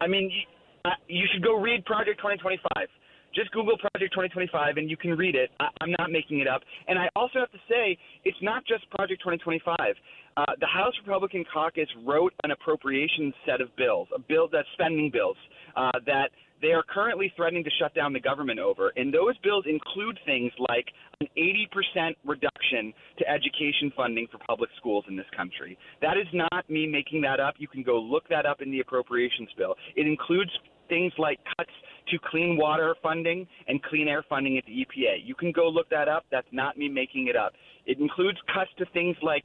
I 0.00 0.06
mean, 0.06 0.30
you, 0.30 0.42
uh, 0.84 1.26
should 1.32 1.42
go 1.42 1.56
read 1.60 1.84
Project 1.84 2.18
2025. 2.18 2.88
Just 3.34 3.50
Google 3.52 3.76
Project 3.76 4.12
2025 4.14 4.78
and 4.78 4.90
you 4.90 4.96
can 4.96 5.10
read 5.16 5.34
it. 5.34 5.50
I'm 5.60 5.92
not 5.98 6.10
making 6.10 6.40
it 6.40 6.48
up. 6.48 6.62
And 6.88 6.98
I 6.98 7.08
also 7.14 7.38
have 7.40 7.50
to 7.52 7.58
say, 7.68 7.98
it's 8.24 8.38
not 8.40 8.66
just 8.66 8.88
Project 8.90 9.20
2025. 9.22 9.94
Uh, 10.38 10.44
the 10.60 10.66
House 10.66 10.94
Republican 11.04 11.44
caucus 11.52 11.88
wrote 12.06 12.32
an 12.44 12.52
appropriations 12.52 13.34
set 13.44 13.60
of 13.60 13.74
bills, 13.74 14.06
a 14.14 14.20
bill 14.20 14.48
that's 14.50 14.68
spending 14.74 15.10
bills 15.10 15.36
uh, 15.76 15.90
that 16.06 16.30
they 16.62 16.68
are 16.68 16.84
currently 16.88 17.32
threatening 17.34 17.64
to 17.64 17.70
shut 17.80 17.92
down 17.92 18.12
the 18.12 18.20
government 18.20 18.60
over. 18.60 18.92
And 18.94 19.12
those 19.12 19.36
bills 19.38 19.64
include 19.66 20.16
things 20.24 20.52
like 20.68 20.86
an 21.20 21.26
80% 21.36 22.14
reduction 22.24 22.94
to 23.18 23.28
education 23.28 23.92
funding 23.96 24.28
for 24.30 24.38
public 24.46 24.70
schools 24.76 25.04
in 25.08 25.16
this 25.16 25.26
country. 25.36 25.76
That 26.02 26.16
is 26.16 26.26
not 26.32 26.70
me 26.70 26.86
making 26.86 27.20
that 27.22 27.40
up. 27.40 27.54
You 27.58 27.66
can 27.66 27.82
go 27.82 27.98
look 27.98 28.28
that 28.28 28.46
up 28.46 28.62
in 28.62 28.70
the 28.70 28.78
appropriations 28.78 29.48
bill. 29.58 29.74
It 29.96 30.06
includes 30.06 30.50
things 30.88 31.12
like 31.18 31.38
cuts 31.58 31.70
to 32.10 32.18
clean 32.30 32.56
water 32.56 32.94
funding 33.02 33.46
and 33.66 33.82
clean 33.82 34.06
air 34.06 34.24
funding 34.28 34.56
at 34.56 34.64
the 34.66 34.72
EPA. 34.72 35.18
You 35.24 35.34
can 35.34 35.50
go 35.50 35.68
look 35.68 35.90
that 35.90 36.08
up. 36.08 36.26
That's 36.30 36.46
not 36.52 36.78
me 36.78 36.88
making 36.88 37.26
it 37.26 37.36
up. 37.36 37.54
It 37.86 37.98
includes 37.98 38.38
cuts 38.54 38.70
to 38.78 38.86
things 38.92 39.16
like 39.22 39.44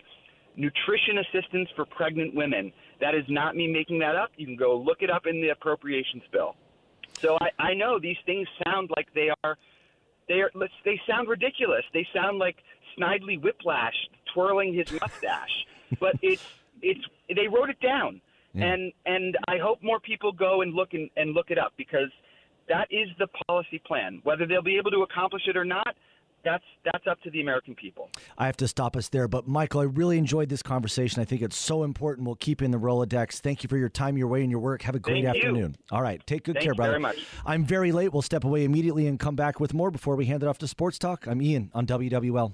nutrition 0.56 1.20
assistance 1.20 1.70
for 1.76 1.86
pregnant 1.86 2.36
women. 2.36 2.72
That 3.02 3.16
is 3.16 3.24
not 3.28 3.56
me 3.56 3.68
making 3.68 4.00
that 4.00 4.16
up. 4.16 4.32
You 4.38 4.46
can 4.46 4.56
go 4.56 4.78
look 4.78 5.02
it 5.02 5.10
up 5.10 5.26
in 5.26 5.42
the 5.42 5.50
appropriations 5.50 6.24
bill. 6.32 6.56
So 7.20 7.38
I, 7.42 7.50
I 7.62 7.74
know 7.74 8.00
these 8.00 8.18
things 8.26 8.48
sound 8.66 8.90
like 8.96 9.08
they 9.14 9.30
are 9.44 9.58
they 10.28 10.42
are 10.42 10.52
they 10.86 11.00
sound 11.08 11.28
ridiculous. 11.28 11.84
They 11.94 12.08
sound 12.14 12.40
like 12.40 12.58
Snidely 12.98 13.42
Whiplash 13.42 13.96
twirling 14.34 14.74
his 14.74 14.92
mustache. 14.92 15.66
but 16.00 16.16
it's 16.22 16.44
it's 16.82 17.02
they 17.34 17.48
wrote 17.48 17.70
it 17.70 17.80
down. 17.80 18.22
Yeah. 18.54 18.66
And 18.66 18.94
and 19.06 19.38
I 19.48 19.58
hope 19.58 19.82
more 19.82 20.00
people 20.00 20.32
go 20.32 20.62
and 20.62 20.74
look 20.74 20.94
and, 20.94 21.10
and 21.18 21.34
look 21.34 21.50
it 21.50 21.58
up 21.58 21.74
because 21.78 22.10
that 22.70 22.88
is 22.92 23.10
the 23.20 23.28
policy 23.48 23.82
plan. 23.86 24.22
Whether 24.24 24.46
they'll 24.46 24.62
be 24.62 24.78
able 24.78 24.92
to 24.92 25.02
accomplish 25.02 25.44
it 25.48 25.58
or 25.58 25.66
not, 25.66 25.96
that's 26.44 26.64
that's 26.84 27.06
up 27.08 27.22
to 27.22 27.30
the 27.30 27.42
American 27.42 27.76
people. 27.76 28.10
I 28.38 28.46
have 28.46 28.58
to 28.58 28.68
stop 28.68 28.96
us 28.96 29.10
there, 29.10 29.28
but 29.28 29.48
Michael, 29.48 29.82
I 29.82 29.86
really 29.86 30.18
enjoyed 30.18 30.50
this 30.50 30.62
conversation. 30.62 31.22
I 31.22 31.26
think 31.26 31.42
it's 31.42 31.58
so 31.58 31.84
important. 31.84 32.26
We'll 32.26 32.36
keep 32.36 32.62
in 32.62 32.72
the 32.72 32.80
Rolodex. 32.80 33.40
Thank 33.40 33.64
you 33.64 33.70
for 33.70 33.78
your 33.78 33.90
time, 33.90 34.18
your 34.18 34.28
way, 34.28 34.42
and 34.42 34.52
your 34.52 34.60
work. 34.60 34.82
Have 34.84 34.96
a 34.96 35.00
great 35.00 35.24
Thank 35.24 35.38
afternoon. 35.38 35.76
You. 35.78 35.96
All 35.96 36.02
right, 36.02 36.26
take 36.26 36.44
good 36.44 36.56
Thank 36.56 36.66
care, 36.66 36.74
brother. 36.74 36.92
Very 36.92 37.02
much. 37.02 37.26
I'm 37.46 37.66
very 37.66 37.92
late. 37.92 38.14
We'll 38.14 38.22
step 38.22 38.44
away 38.44 38.64
immediately 38.64 39.08
and 39.08 39.20
come 39.20 39.36
back 39.36 39.60
with 39.60 39.74
more 39.74 39.92
before 39.92 40.16
we 40.16 40.26
hand 40.26 40.44
it 40.44 40.48
off 40.48 40.58
to 40.60 40.68
Sports 40.68 41.00
Talk. 41.00 41.28
I'm 41.28 41.42
Ian 41.42 41.72
on 41.74 41.86
WWL. 41.86 42.54